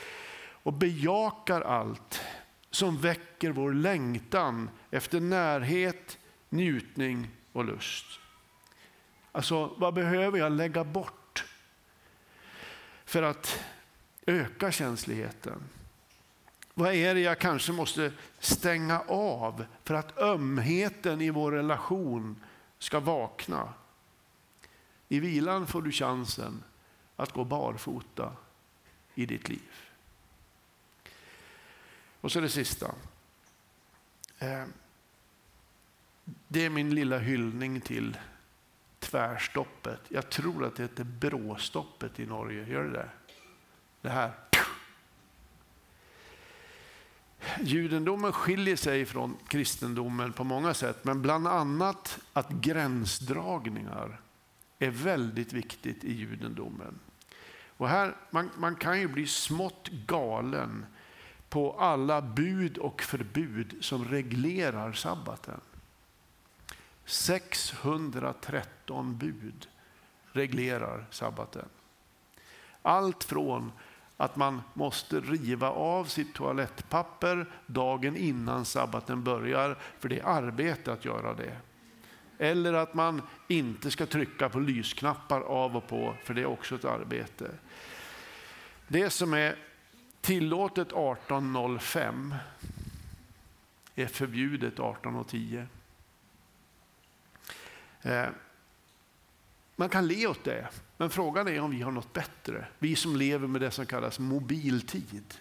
och 0.63 0.73
bejakar 0.73 1.61
allt 1.61 2.21
som 2.71 2.99
väcker 2.99 3.51
vår 3.51 3.73
längtan 3.73 4.71
efter 4.91 5.21
närhet, 5.21 6.19
njutning 6.49 7.29
och 7.53 7.65
lust. 7.65 8.07
Alltså, 9.33 9.75
vad 9.77 9.95
behöver 9.95 10.39
jag 10.39 10.53
lägga 10.53 10.85
bort 10.85 11.45
för 13.05 13.23
att 13.23 13.65
öka 14.27 14.73
känsligheten? 14.73 15.63
Vad 16.75 16.95
är 16.95 17.15
det 17.15 17.21
jag 17.21 17.39
kanske 17.39 17.73
måste 17.73 18.13
stänga 18.39 19.01
av 19.09 19.65
för 19.85 19.95
att 19.95 20.19
ömheten 20.19 21.21
i 21.21 21.31
vår 21.31 21.53
relation 21.53 22.45
ska 22.79 23.01
vakna? 23.01 23.75
I 25.09 25.21
vilan 25.21 25.67
får 25.67 25.83
du 25.83 25.93
chansen 25.93 26.65
att 27.17 27.33
gå 27.33 27.45
barfota 27.45 28.33
i 29.15 29.27
ditt 29.27 29.49
liv. 29.49 29.73
Och 32.21 32.33
så 32.33 32.41
det 32.41 32.49
sista. 32.49 32.95
Eh, 34.39 34.65
det 36.49 36.65
är 36.65 36.71
min 36.71 36.95
lilla 36.95 37.19
hyllning 37.19 37.81
till 37.81 38.17
tvärstoppet. 38.99 40.01
Jag 40.09 40.31
tror 40.31 40.65
att 40.65 40.77
det 40.77 40.83
heter 40.83 41.05
bråstoppet 41.05 42.21
i 42.21 42.27
Norge. 42.27 42.69
Gör 42.69 42.85
det 42.85 42.91
där? 42.91 43.15
Det 44.01 44.11
här. 44.11 44.33
Judendomen 47.61 48.33
skiljer 48.33 48.77
sig 48.77 49.07
från 49.07 49.37
kristendomen 49.49 50.33
på 50.33 50.45
många 50.45 50.75
sätt, 50.75 51.05
men 51.05 51.23
bland 51.23 51.49
annat 51.49 52.19
att 52.33 52.51
gränsdragningar 52.51 54.21
är 54.79 54.91
väldigt 54.91 55.53
viktigt 55.53 56.05
i 56.05 56.13
judendomen. 56.13 56.99
Och 57.77 57.89
här, 57.89 58.17
man, 58.31 58.51
man 58.57 58.77
kan 58.77 59.01
ju 59.01 59.09
bli 59.09 59.27
smått 59.27 59.89
galen 59.89 60.87
på 61.49 61.73
alla 61.73 62.23
bud 62.23 62.79
och 62.79 63.03
förbud 63.03 63.77
som 63.81 64.05
reglerar 64.05 64.93
sabbaten. 64.93 65.61
613 67.05 69.19
bud 69.19 69.69
reglerar 70.33 71.07
sabbaten. 71.11 71.69
Allt 72.83 73.25
från 73.25 73.73
att 74.17 74.37
man 74.37 74.63
måste 74.75 75.21
riva 75.21 75.71
av 75.71 76.05
sitt 76.05 76.35
toalettpapper 76.35 77.47
dagen 77.67 78.17
innan 78.17 78.65
sabbaten 78.65 79.25
börjar, 79.25 79.79
för 79.99 80.09
det 80.09 80.19
är 80.19 80.25
arbete 80.25 80.93
att 80.93 81.05
göra 81.05 81.35
det. 81.35 81.57
Eller 82.39 82.73
att 82.73 82.95
man 82.95 83.23
inte 83.49 83.91
ska 83.91 84.07
trycka 84.07 84.49
på 84.49 84.61
lysknappar 84.61 85.41
av 85.41 85.77
och 85.77 85.89
på, 85.89 86.15
för 86.25 86.35
det 86.35 86.41
är 86.41 86.47
också 86.47 86.75
ett 86.75 86.85
arbete. 86.85 87.51
Det 88.89 89.11
som 89.11 89.35
är 89.35 89.57
tillåtet 90.21 90.93
18.05 90.93 92.35
är 93.95 94.07
förbjudet 94.07 94.77
18.10. 94.77 95.67
Eh, 98.03 98.29
man 99.77 99.89
kan 99.89 100.07
le 100.07 100.27
åt 100.27 100.45
det, 100.45 100.69
men 100.97 101.11
frågan 101.11 101.49
är 101.49 101.61
om 101.61 101.71
vi 101.71 101.83
har 101.83 101.93
något 101.93 102.13
bättre. 102.13 102.67
Vi 102.79 102.97
som 102.97 103.17
lever 103.17 103.47
med 103.47 103.61
det 103.61 103.71
som 103.71 103.87
kallas 103.87 104.19
mobiltid. 104.19 105.35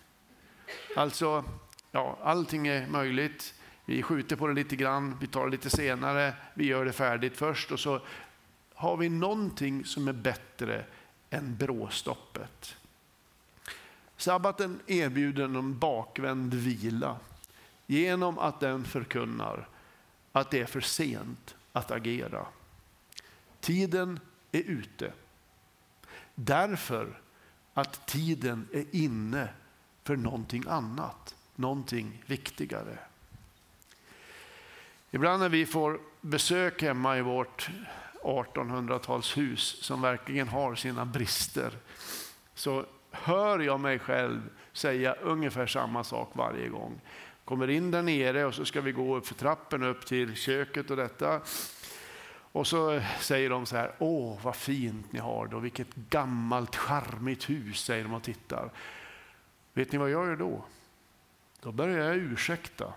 Alltså, 0.95 1.45
ja, 1.91 2.17
allting 2.21 2.67
är 2.67 2.88
möjligt. 2.88 3.53
Vi 3.89 4.04
skjuter 4.04 4.36
på 4.36 4.47
det 4.47 4.54
lite 4.54 4.76
grann, 4.76 5.17
vi 5.21 5.28
tar 5.28 5.45
det 5.45 5.52
lite 5.52 5.69
senare, 5.69 6.34
vi 6.54 6.65
gör 6.65 6.86
det 6.86 6.93
färdigt 6.93 7.38
först 7.38 7.71
och 7.71 7.80
så 7.80 8.02
har 8.73 8.97
vi 8.97 9.10
någonting 9.10 9.86
som 9.86 10.08
är 10.08 10.13
bättre 10.13 10.86
än 11.30 11.58
bråstoppet. 11.58 12.76
Sabbaten 14.17 14.80
erbjuder 14.88 15.43
en 15.43 15.80
bakvänd 15.80 16.54
vila 16.54 17.17
genom 17.86 18.39
att 18.39 18.60
den 18.60 18.84
förkunnar 18.84 19.67
att 20.32 20.52
det 20.52 20.60
är 20.60 20.65
för 20.65 20.82
sent 20.82 21.56
att 21.71 21.91
agera. 21.91 22.45
Tiden 23.60 24.19
är 24.52 24.62
ute. 24.62 25.13
Därför 26.36 27.21
att 27.73 28.08
tiden 28.08 28.67
är 28.73 28.86
inne 28.91 29.50
för 30.04 30.15
någonting 30.15 30.63
annat, 30.67 31.36
någonting 31.56 32.23
viktigare. 32.26 33.00
Ibland 35.12 35.41
när 35.41 35.50
vi 35.50 35.65
får 35.65 36.00
besök 36.22 36.82
hemma 36.82 37.17
i 37.17 37.22
vårt 37.22 37.70
1800-talshus 38.22 39.84
som 39.84 40.02
verkligen 40.02 40.48
har 40.48 40.76
sina 40.76 41.06
brister 41.06 41.72
så 42.54 42.86
hör 43.12 43.60
jag 43.60 43.80
mig 43.80 44.00
själv 44.00 44.41
säga 44.74 45.13
ungefär 45.13 45.67
samma 45.67 46.04
sak 46.04 46.30
varje 46.34 46.70
gång. 46.70 47.02
Kommer 47.46 47.70
in 47.70 47.91
där 47.91 48.02
nere 48.02 48.46
och 48.46 48.54
så 48.54 48.65
ska 48.65 48.82
vi 48.82 48.91
gå 48.91 49.15
upp 49.15 49.28
för 49.28 49.36
trappen 49.36 49.84
upp 49.84 50.06
till 50.06 50.36
köket 50.36 50.91
och 50.91 50.98
detta. 50.98 51.41
Och 52.52 52.67
så 52.67 53.02
säger 53.20 53.50
de 53.50 53.65
så 53.65 53.76
här, 53.76 53.91
åh 54.00 54.39
vad 54.41 54.56
fint 54.56 55.12
ni 55.12 55.20
har 55.20 55.48
det 55.48 55.60
vilket 55.60 55.96
gammalt 55.96 56.76
charmigt 56.76 57.50
hus, 57.50 57.84
säger 57.84 58.04
de 58.04 58.13
och 58.13 58.24
tittar. 58.24 58.70
Vet 59.74 59.91
ni 59.91 59.98
vad 59.98 60.10
jag 60.10 60.26
gör 60.26 60.36
då? 60.36 60.65
Då 61.62 61.72
börjar 61.72 62.08
jag 62.08 62.15
ursäkta 62.15 62.93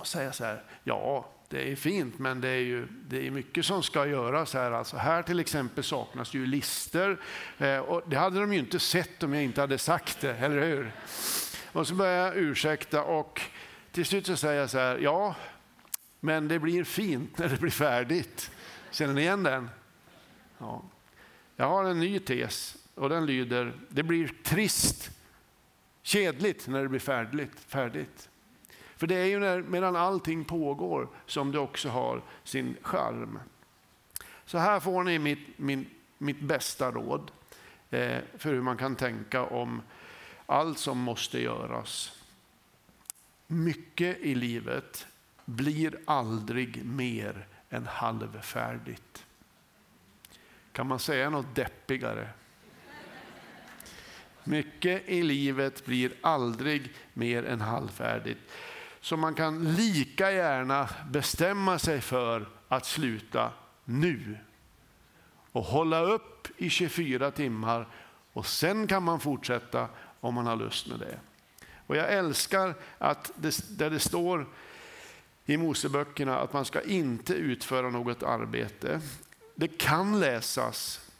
och 0.00 0.06
säga 0.06 0.32
så 0.32 0.44
här, 0.44 0.62
ja 0.84 1.28
det 1.48 1.72
är 1.72 1.76
fint 1.76 2.18
men 2.18 2.40
det 2.40 2.48
är 2.48 2.60
ju 2.60 2.86
det 3.08 3.26
är 3.26 3.30
mycket 3.30 3.64
som 3.64 3.82
ska 3.82 4.06
göras 4.06 4.54
här. 4.54 4.70
Alltså 4.70 4.96
här 4.96 5.22
till 5.22 5.40
exempel 5.40 5.84
saknas 5.84 6.34
ju 6.34 6.46
lister 6.46 7.20
eh, 7.58 7.78
och 7.78 8.02
det 8.06 8.16
hade 8.16 8.40
de 8.40 8.52
ju 8.52 8.58
inte 8.58 8.78
sett 8.78 9.22
om 9.22 9.34
jag 9.34 9.44
inte 9.44 9.60
hade 9.60 9.78
sagt 9.78 10.20
det, 10.20 10.36
eller 10.36 10.62
hur? 10.62 10.92
Och 11.72 11.88
så 11.88 11.94
börjar 11.94 12.26
jag 12.26 12.36
ursäkta 12.36 13.02
och 13.04 13.40
till 13.92 14.06
slut 14.06 14.26
så 14.26 14.36
säger 14.36 14.60
jag 14.60 14.70
så 14.70 14.78
här, 14.78 14.98
ja 14.98 15.34
men 16.20 16.48
det 16.48 16.58
blir 16.58 16.84
fint 16.84 17.38
när 17.38 17.48
det 17.48 17.60
blir 17.60 17.70
färdigt. 17.70 18.50
Känner 18.90 19.14
ni 19.14 19.20
igen 19.20 19.42
den? 19.42 19.70
Ja. 20.58 20.82
Jag 21.56 21.68
har 21.68 21.84
en 21.84 22.00
ny 22.00 22.18
tes 22.18 22.76
och 22.94 23.08
den 23.08 23.26
lyder, 23.26 23.72
det 23.88 24.02
blir 24.02 24.30
trist, 24.44 25.10
kedligt 26.02 26.68
när 26.68 26.82
det 26.82 26.88
blir 26.88 27.00
färdigt. 27.00 27.60
färdigt. 27.68 28.29
För 29.00 29.06
det 29.06 29.14
är 29.14 29.26
ju 29.26 29.38
när, 29.38 29.62
medan 29.62 29.96
allting 29.96 30.44
pågår 30.44 31.08
som 31.26 31.52
det 31.52 31.58
också 31.58 31.88
har 31.88 32.22
sin 32.44 32.76
charm. 32.82 33.38
Så 34.44 34.58
här 34.58 34.80
får 34.80 35.04
ni 35.04 35.18
mitt, 35.18 35.58
min, 35.58 35.86
mitt 36.18 36.40
bästa 36.40 36.90
råd 36.90 37.30
eh, 37.90 38.18
för 38.38 38.52
hur 38.52 38.60
man 38.60 38.76
kan 38.76 38.96
tänka 38.96 39.44
om 39.44 39.82
allt 40.46 40.78
som 40.78 40.98
måste 40.98 41.42
göras. 41.42 42.18
Mycket 43.46 44.18
i 44.18 44.34
livet 44.34 45.06
blir 45.44 45.98
aldrig 46.04 46.84
mer 46.84 47.46
än 47.70 47.86
halvfärdigt. 47.86 49.26
Kan 50.72 50.86
man 50.86 50.98
säga 50.98 51.30
något 51.30 51.54
deppigare? 51.54 52.28
Mycket 54.44 55.08
i 55.08 55.22
livet 55.22 55.84
blir 55.84 56.12
aldrig 56.20 56.92
mer 57.14 57.44
än 57.44 57.60
halvfärdigt. 57.60 58.40
Så 59.00 59.16
man 59.16 59.34
kan 59.34 59.74
lika 59.74 60.32
gärna 60.32 60.88
bestämma 61.10 61.78
sig 61.78 62.00
för 62.00 62.48
att 62.68 62.86
sluta 62.86 63.52
nu 63.84 64.38
och 65.52 65.64
hålla 65.64 66.00
upp 66.00 66.48
i 66.56 66.70
24 66.70 67.30
timmar 67.30 67.88
och 68.32 68.46
sen 68.46 68.86
kan 68.86 69.02
man 69.02 69.20
fortsätta 69.20 69.88
om 70.20 70.34
man 70.34 70.46
har 70.46 70.56
lust 70.56 70.86
med 70.86 70.98
det. 70.98 71.18
Och 71.86 71.96
jag 71.96 72.12
älskar 72.12 72.74
att 72.98 73.32
det, 73.36 73.78
där 73.78 73.90
det 73.90 74.00
står 74.00 74.46
i 75.44 75.56
Moseböckerna 75.56 76.38
att 76.38 76.52
man 76.52 76.64
ska 76.64 76.82
inte 76.82 77.34
utföra 77.34 77.90
något 77.90 78.22
arbete. 78.22 79.00
Det 79.54 79.68
kan 79.68 80.20
läsas 80.20 81.10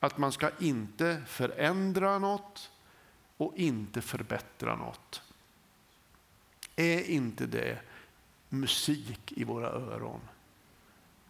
att 0.00 0.18
man 0.18 0.32
ska 0.32 0.50
inte 0.58 1.22
förändra 1.26 2.18
något 2.18 2.70
och 3.36 3.52
inte 3.56 4.00
förbättra 4.00 4.76
något. 4.76 5.22
Är 6.76 7.10
inte 7.10 7.46
det 7.46 7.78
musik 8.48 9.32
i 9.32 9.44
våra 9.44 9.68
öron? 9.68 10.20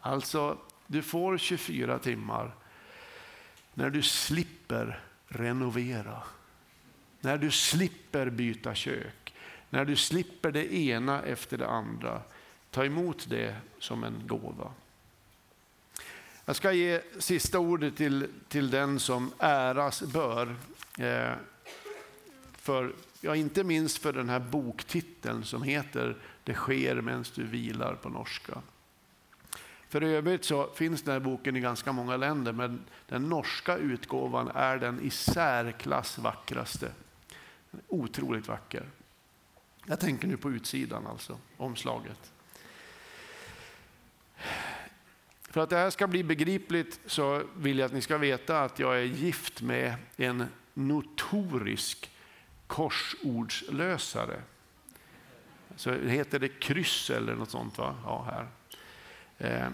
Alltså, 0.01 0.59
du 0.87 1.03
får 1.03 1.39
24 1.39 1.99
timmar 1.99 2.55
när 3.75 3.91
du 3.91 4.03
slipper 4.03 5.01
renovera. 5.29 6.23
När 7.21 7.39
du 7.39 7.51
slipper 7.51 8.31
byta 8.31 8.75
kök. 8.75 9.35
När 9.71 9.85
du 9.85 9.97
slipper 9.97 10.53
det 10.53 10.75
ena 10.75 11.23
efter 11.23 11.59
det 11.59 11.69
andra. 11.69 12.23
Ta 12.71 12.85
emot 12.85 13.27
det 13.29 13.57
som 13.79 14.05
en 14.05 14.27
gåva. 14.27 14.73
Jag 16.45 16.57
ska 16.57 16.73
ge 16.73 17.01
sista 17.19 17.59
ordet 17.59 17.97
till, 17.97 18.29
till 18.49 18.71
den 18.71 19.01
som 19.01 19.33
äras 19.39 20.03
bör. 20.03 20.57
Eh, 20.99 21.33
för, 22.65 22.95
ja, 23.21 23.37
inte 23.37 23.65
minst 23.65 23.99
för 23.99 24.13
den 24.13 24.29
här 24.29 24.41
boktiteln 24.41 25.45
som 25.45 25.63
heter 25.63 26.17
Det 26.45 26.55
sker 26.55 27.01
medan 27.01 27.25
du 27.35 27.45
vilar 27.47 27.95
på 27.95 28.09
norska. 28.09 28.63
För 29.89 30.03
övrigt 30.03 30.45
så 30.45 30.71
finns 30.71 31.03
den 31.03 31.13
här 31.13 31.21
boken 31.21 31.57
i 31.57 31.61
ganska 31.61 31.93
många 31.93 32.17
länder 32.17 32.53
men 32.53 32.85
den 33.09 33.29
norska 33.29 33.77
utgåvan 33.77 34.51
är 34.55 34.79
den 34.79 35.01
i 35.01 35.11
särklass 35.11 36.19
vackraste. 36.19 36.93
Otroligt 37.89 38.49
vacker. 38.49 38.89
Jag 39.87 40.01
tänker 40.01 40.29
nu 40.29 40.37
på 40.37 40.51
utsidan 40.51 41.07
alltså, 41.07 41.39
omslaget. 41.57 42.33
För 45.43 45.61
att 45.61 45.71
det 45.71 45.77
här 45.77 45.91
ska 45.91 46.07
bli 46.07 46.25
begripligt 46.25 47.01
så 47.07 47.43
vill 47.57 47.79
jag 47.79 47.87
att 47.87 47.93
ni 47.93 48.01
ska 48.01 48.19
veta 48.19 48.63
att 48.63 48.79
jag 48.79 48.97
är 48.97 49.05
gift 49.05 49.63
med 49.63 49.95
en 50.17 50.47
notorisk 50.75 52.11
korsordslösare. 52.67 54.43
Så 55.77 55.93
heter 55.93 56.39
det 56.39 56.49
kryss 56.49 57.11
eller 57.11 57.35
något 57.35 57.51
sånt 57.51 57.79
va? 57.79 57.97
Ja, 58.05 58.29
här. 58.31 58.47
Eh, 59.39 59.69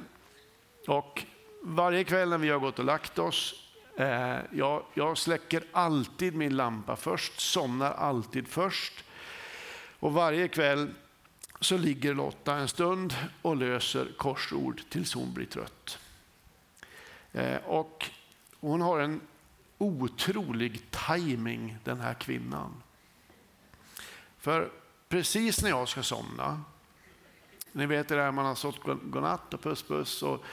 och 0.87 1.25
varje 1.63 2.05
kväll 2.05 2.29
när 2.29 2.39
vi 2.39 2.49
har 2.49 2.59
gått 2.59 2.79
och 2.79 2.85
lagt 2.85 3.19
oss, 3.19 3.55
eh, 3.97 4.39
jag, 4.53 4.85
jag 4.95 5.19
släcker 5.19 5.65
alltid 5.73 6.35
min 6.35 6.57
lampa 6.57 6.97
först, 6.97 7.41
somnar 7.41 7.93
alltid 7.93 8.49
först. 8.49 9.05
Och 10.01 10.13
varje 10.13 10.49
kväll 10.49 10.91
så 11.61 11.77
ligger 11.77 12.15
Lotta 12.15 12.57
en 12.57 12.69
stund 12.69 13.15
och 13.43 13.57
löser 13.57 14.09
korsord 14.17 14.83
tills 14.89 15.15
hon 15.15 15.35
blir 15.35 15.47
trött. 15.47 15.99
Eh, 17.33 17.57
och 17.57 18.11
hon 18.61 18.81
har 18.81 19.01
en 19.01 19.21
otrolig 19.81 20.91
timing 20.91 21.77
den 21.85 22.01
här 22.01 22.15
kvinnan. 22.15 22.83
För 24.39 24.71
precis 25.09 25.63
när 25.63 25.71
jag 25.71 25.89
ska 25.89 26.03
somna, 26.03 26.63
ni 27.73 27.87
vet 27.87 28.09
det 28.09 28.17
där 28.17 28.33
man 28.33 28.47
har 28.47 28.55
sått 28.55 28.83
godnatt 28.83 29.55
och 29.55 29.63
puss 29.63 29.83
puss 29.83 30.23
och 30.23 30.45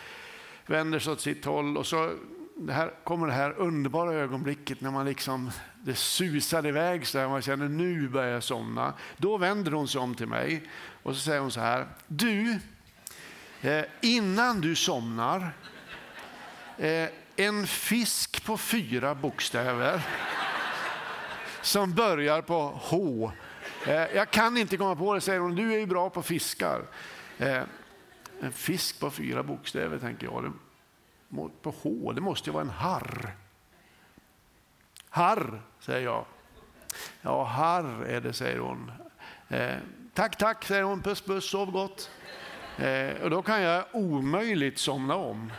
vänder 0.65 0.99
sig 0.99 1.13
åt 1.13 1.21
sitt 1.21 1.45
håll 1.45 1.77
och 1.77 1.87
så 1.87 2.13
det 2.59 2.73
här 2.73 2.93
kommer 3.03 3.27
det 3.27 3.33
här 3.33 3.53
underbara 3.57 4.13
ögonblicket 4.13 4.81
när 4.81 4.91
man 4.91 5.05
liksom, 5.05 5.51
det 5.83 5.95
susar 5.95 6.65
iväg 6.65 7.07
så 7.07 7.19
här, 7.19 7.27
man 7.27 7.41
känner 7.41 7.69
nu 7.69 8.07
börjar 8.07 8.33
jag 8.33 8.43
somna. 8.43 8.93
Då 9.17 9.37
vänder 9.37 9.71
hon 9.71 9.87
sig 9.87 10.01
om 10.01 10.15
till 10.15 10.27
mig 10.27 10.63
och 11.03 11.15
så 11.15 11.21
säger 11.21 11.39
hon 11.39 11.51
så 11.51 11.59
här, 11.59 11.87
du, 12.07 12.59
eh, 13.61 13.83
innan 14.01 14.61
du 14.61 14.75
somnar, 14.75 15.51
eh, 16.77 17.09
en 17.37 17.67
fisk 17.67 18.45
på 18.45 18.57
fyra 18.57 19.15
bokstäver 19.15 20.01
som 21.61 21.93
börjar 21.93 22.41
på 22.41 22.79
H. 22.83 23.31
Eh, 23.87 23.93
jag 23.93 24.31
kan 24.31 24.57
inte 24.57 24.77
komma 24.77 24.95
på 24.95 25.13
det, 25.13 25.21
säger 25.21 25.39
hon, 25.39 25.55
du 25.55 25.73
är 25.73 25.77
ju 25.77 25.85
bra 25.85 26.09
på 26.09 26.23
fiskar. 26.23 26.81
Eh, 27.37 27.63
en 28.41 28.51
fisk 28.51 28.99
på 28.99 29.11
fyra 29.11 29.43
bokstäver 29.43 29.99
tänker 29.99 30.27
jag 30.27 30.53
på 31.61 31.73
H, 31.83 32.11
det 32.11 32.21
måste 32.21 32.49
ju 32.49 32.53
vara 32.53 32.63
en 32.63 32.69
harr. 32.69 33.35
Harr, 35.09 35.61
säger 35.79 36.05
jag. 36.05 36.25
Ja, 37.21 37.43
harr 37.43 38.05
är 38.05 38.21
det, 38.21 38.33
säger 38.33 38.59
hon. 38.59 38.91
Eh, 39.49 39.75
tack, 40.13 40.37
tack, 40.37 40.65
säger 40.65 40.83
hon. 40.83 41.01
Puss, 41.01 41.21
puss, 41.21 41.49
sov 41.49 41.71
gott. 41.71 42.11
Eh, 42.77 43.21
och 43.21 43.29
då 43.29 43.41
kan 43.41 43.61
jag 43.61 43.85
omöjligt 43.91 44.79
somna 44.79 45.15
om. 45.15 45.51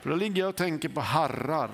För 0.00 0.10
då 0.10 0.16
ligger 0.16 0.42
jag 0.42 0.48
och 0.48 0.56
tänker 0.56 0.88
på 0.88 1.00
harrar. 1.00 1.70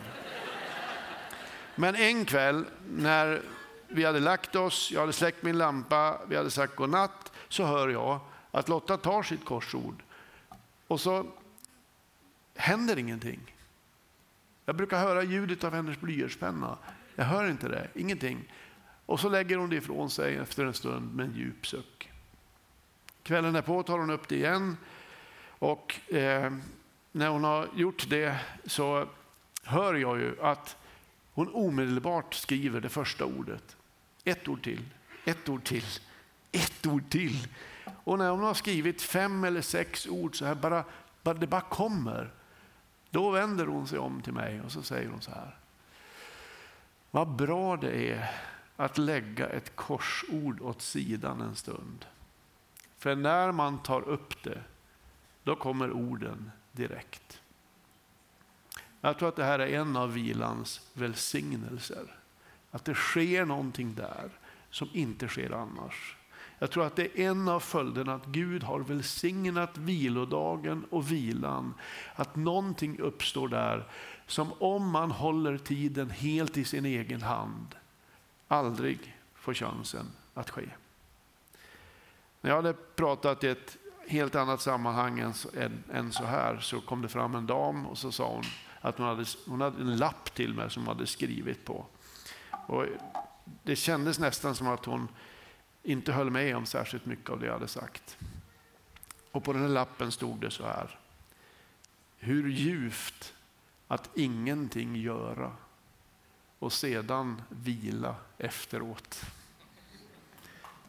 Men 1.74 1.94
en 1.94 2.24
kväll 2.24 2.64
när 2.90 3.42
vi 3.88 4.04
hade 4.04 4.20
lagt 4.20 4.56
oss, 4.56 4.90
jag 4.92 5.00
hade 5.00 5.12
släckt 5.12 5.42
min 5.42 5.58
lampa, 5.58 6.20
vi 6.28 6.36
hade 6.36 6.50
sagt 6.50 6.76
godnatt, 6.76 7.32
så 7.48 7.64
hör 7.64 7.88
jag 7.88 8.20
att 8.50 8.68
Lotta 8.68 8.96
tar 8.96 9.22
sitt 9.22 9.44
korsord. 9.44 10.02
Och 10.86 11.00
så 11.00 11.26
händer 12.54 12.98
ingenting. 12.98 13.54
Jag 14.64 14.76
brukar 14.76 14.98
höra 14.98 15.22
ljudet 15.22 15.64
av 15.64 15.74
hennes 15.74 16.00
blyertspenna. 16.00 16.78
Jag 17.14 17.24
hör 17.24 17.50
inte 17.50 17.68
det, 17.68 17.88
ingenting. 17.94 18.52
Och 19.06 19.20
så 19.20 19.28
lägger 19.28 19.56
hon 19.56 19.70
det 19.70 19.76
ifrån 19.76 20.10
sig 20.10 20.36
efter 20.36 20.64
en 20.64 20.74
stund 20.74 21.14
med 21.14 21.26
en 21.26 21.34
djup 21.34 21.66
suck. 21.66 22.10
Kvällen 23.22 23.52
därpå 23.52 23.82
tar 23.82 23.98
hon 23.98 24.10
upp 24.10 24.28
det 24.28 24.36
igen 24.36 24.76
och 25.58 26.14
eh, 26.14 26.52
när 27.16 27.28
hon 27.28 27.44
har 27.44 27.68
gjort 27.74 28.08
det 28.08 28.38
så 28.64 29.08
hör 29.64 29.94
jag 29.94 30.18
ju 30.18 30.42
att 30.42 30.76
hon 31.32 31.54
omedelbart 31.54 32.34
skriver 32.34 32.80
det 32.80 32.88
första 32.88 33.24
ordet. 33.24 33.76
Ett 34.24 34.48
ord 34.48 34.62
till, 34.62 34.82
ett 35.24 35.48
ord 35.48 35.64
till, 35.64 35.84
ett 36.52 36.86
ord 36.86 37.10
till. 37.10 37.48
Och 38.04 38.18
när 38.18 38.30
hon 38.30 38.40
har 38.40 38.54
skrivit 38.54 39.02
fem 39.02 39.44
eller 39.44 39.60
sex 39.60 40.06
ord 40.06 40.38
så 40.38 40.44
här 40.44 40.54
bara, 40.54 40.84
bara 41.22 41.34
det 41.34 41.46
bara 41.46 41.60
kommer 41.60 42.30
då 43.10 43.30
vänder 43.30 43.66
hon 43.66 43.86
sig 43.88 43.98
om 43.98 44.22
till 44.22 44.32
mig 44.32 44.60
och 44.60 44.72
så 44.72 44.82
säger 44.82 45.08
hon 45.08 45.20
så 45.20 45.30
här. 45.30 45.56
Vad 47.10 47.28
bra 47.28 47.76
det 47.76 48.12
är 48.12 48.30
att 48.76 48.98
lägga 48.98 49.48
ett 49.48 49.76
korsord 49.76 50.60
åt 50.60 50.82
sidan 50.82 51.40
en 51.40 51.56
stund. 51.56 52.04
För 52.98 53.14
när 53.16 53.52
man 53.52 53.78
tar 53.78 54.08
upp 54.08 54.42
det, 54.42 54.62
då 55.44 55.56
kommer 55.56 55.90
orden 55.90 56.50
direkt. 56.76 57.40
Jag 59.00 59.18
tror 59.18 59.28
att 59.28 59.36
det 59.36 59.44
här 59.44 59.58
är 59.58 59.80
en 59.80 59.96
av 59.96 60.12
vilans 60.12 60.90
välsignelser. 60.92 62.16
Att 62.70 62.84
det 62.84 62.94
sker 62.94 63.44
någonting 63.44 63.94
där 63.94 64.30
som 64.70 64.88
inte 64.92 65.28
sker 65.28 65.50
annars. 65.50 66.16
Jag 66.58 66.70
tror 66.70 66.86
att 66.86 66.96
det 66.96 67.20
är 67.20 67.30
en 67.30 67.48
av 67.48 67.60
följderna 67.60 68.14
att 68.14 68.26
Gud 68.26 68.62
har 68.62 68.80
välsignat 68.80 69.78
vilodagen 69.78 70.84
och 70.90 71.12
vilan. 71.12 71.74
Att 72.14 72.36
någonting 72.36 73.00
uppstår 73.00 73.48
där 73.48 73.84
som 74.26 74.52
om 74.52 74.90
man 74.90 75.10
håller 75.10 75.58
tiden 75.58 76.10
helt 76.10 76.56
i 76.56 76.64
sin 76.64 76.84
egen 76.84 77.22
hand 77.22 77.74
aldrig 78.48 79.16
får 79.34 79.54
chansen 79.54 80.06
att 80.34 80.50
ske. 80.50 80.68
När 82.40 82.50
jag 82.50 82.56
hade 82.56 82.72
pratat 82.72 83.44
i 83.44 83.48
ett 83.48 83.76
helt 84.08 84.34
annat 84.34 84.60
sammanhang 84.60 85.18
än, 85.18 85.34
än 85.92 86.12
så 86.12 86.24
här 86.24 86.58
så 86.60 86.80
kom 86.80 87.02
det 87.02 87.08
fram 87.08 87.34
en 87.34 87.46
dam 87.46 87.86
och 87.86 87.98
så 87.98 88.12
sa 88.12 88.28
hon 88.28 88.44
att 88.80 88.98
hon 88.98 89.06
hade, 89.06 89.24
hon 89.46 89.60
hade 89.60 89.80
en 89.80 89.96
lapp 89.96 90.34
till 90.34 90.54
mig 90.54 90.70
som 90.70 90.86
hon 90.86 90.96
hade 90.96 91.06
skrivit 91.06 91.64
på. 91.64 91.86
Och 92.66 92.86
det 93.62 93.76
kändes 93.76 94.18
nästan 94.18 94.54
som 94.54 94.68
att 94.68 94.84
hon 94.84 95.08
inte 95.82 96.12
höll 96.12 96.30
med 96.30 96.56
om 96.56 96.66
särskilt 96.66 97.06
mycket 97.06 97.30
av 97.30 97.40
det 97.40 97.46
jag 97.46 97.52
hade 97.52 97.68
sagt. 97.68 98.18
Och 99.30 99.44
på 99.44 99.52
den 99.52 99.62
här 99.62 99.68
lappen 99.68 100.12
stod 100.12 100.40
det 100.40 100.50
så 100.50 100.66
här. 100.66 100.98
Hur 102.18 102.48
ljuvt 102.48 103.34
att 103.88 104.10
ingenting 104.14 104.96
göra 104.96 105.52
och 106.58 106.72
sedan 106.72 107.42
vila 107.48 108.14
efteråt. 108.38 109.24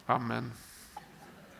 Amen. 0.06 0.52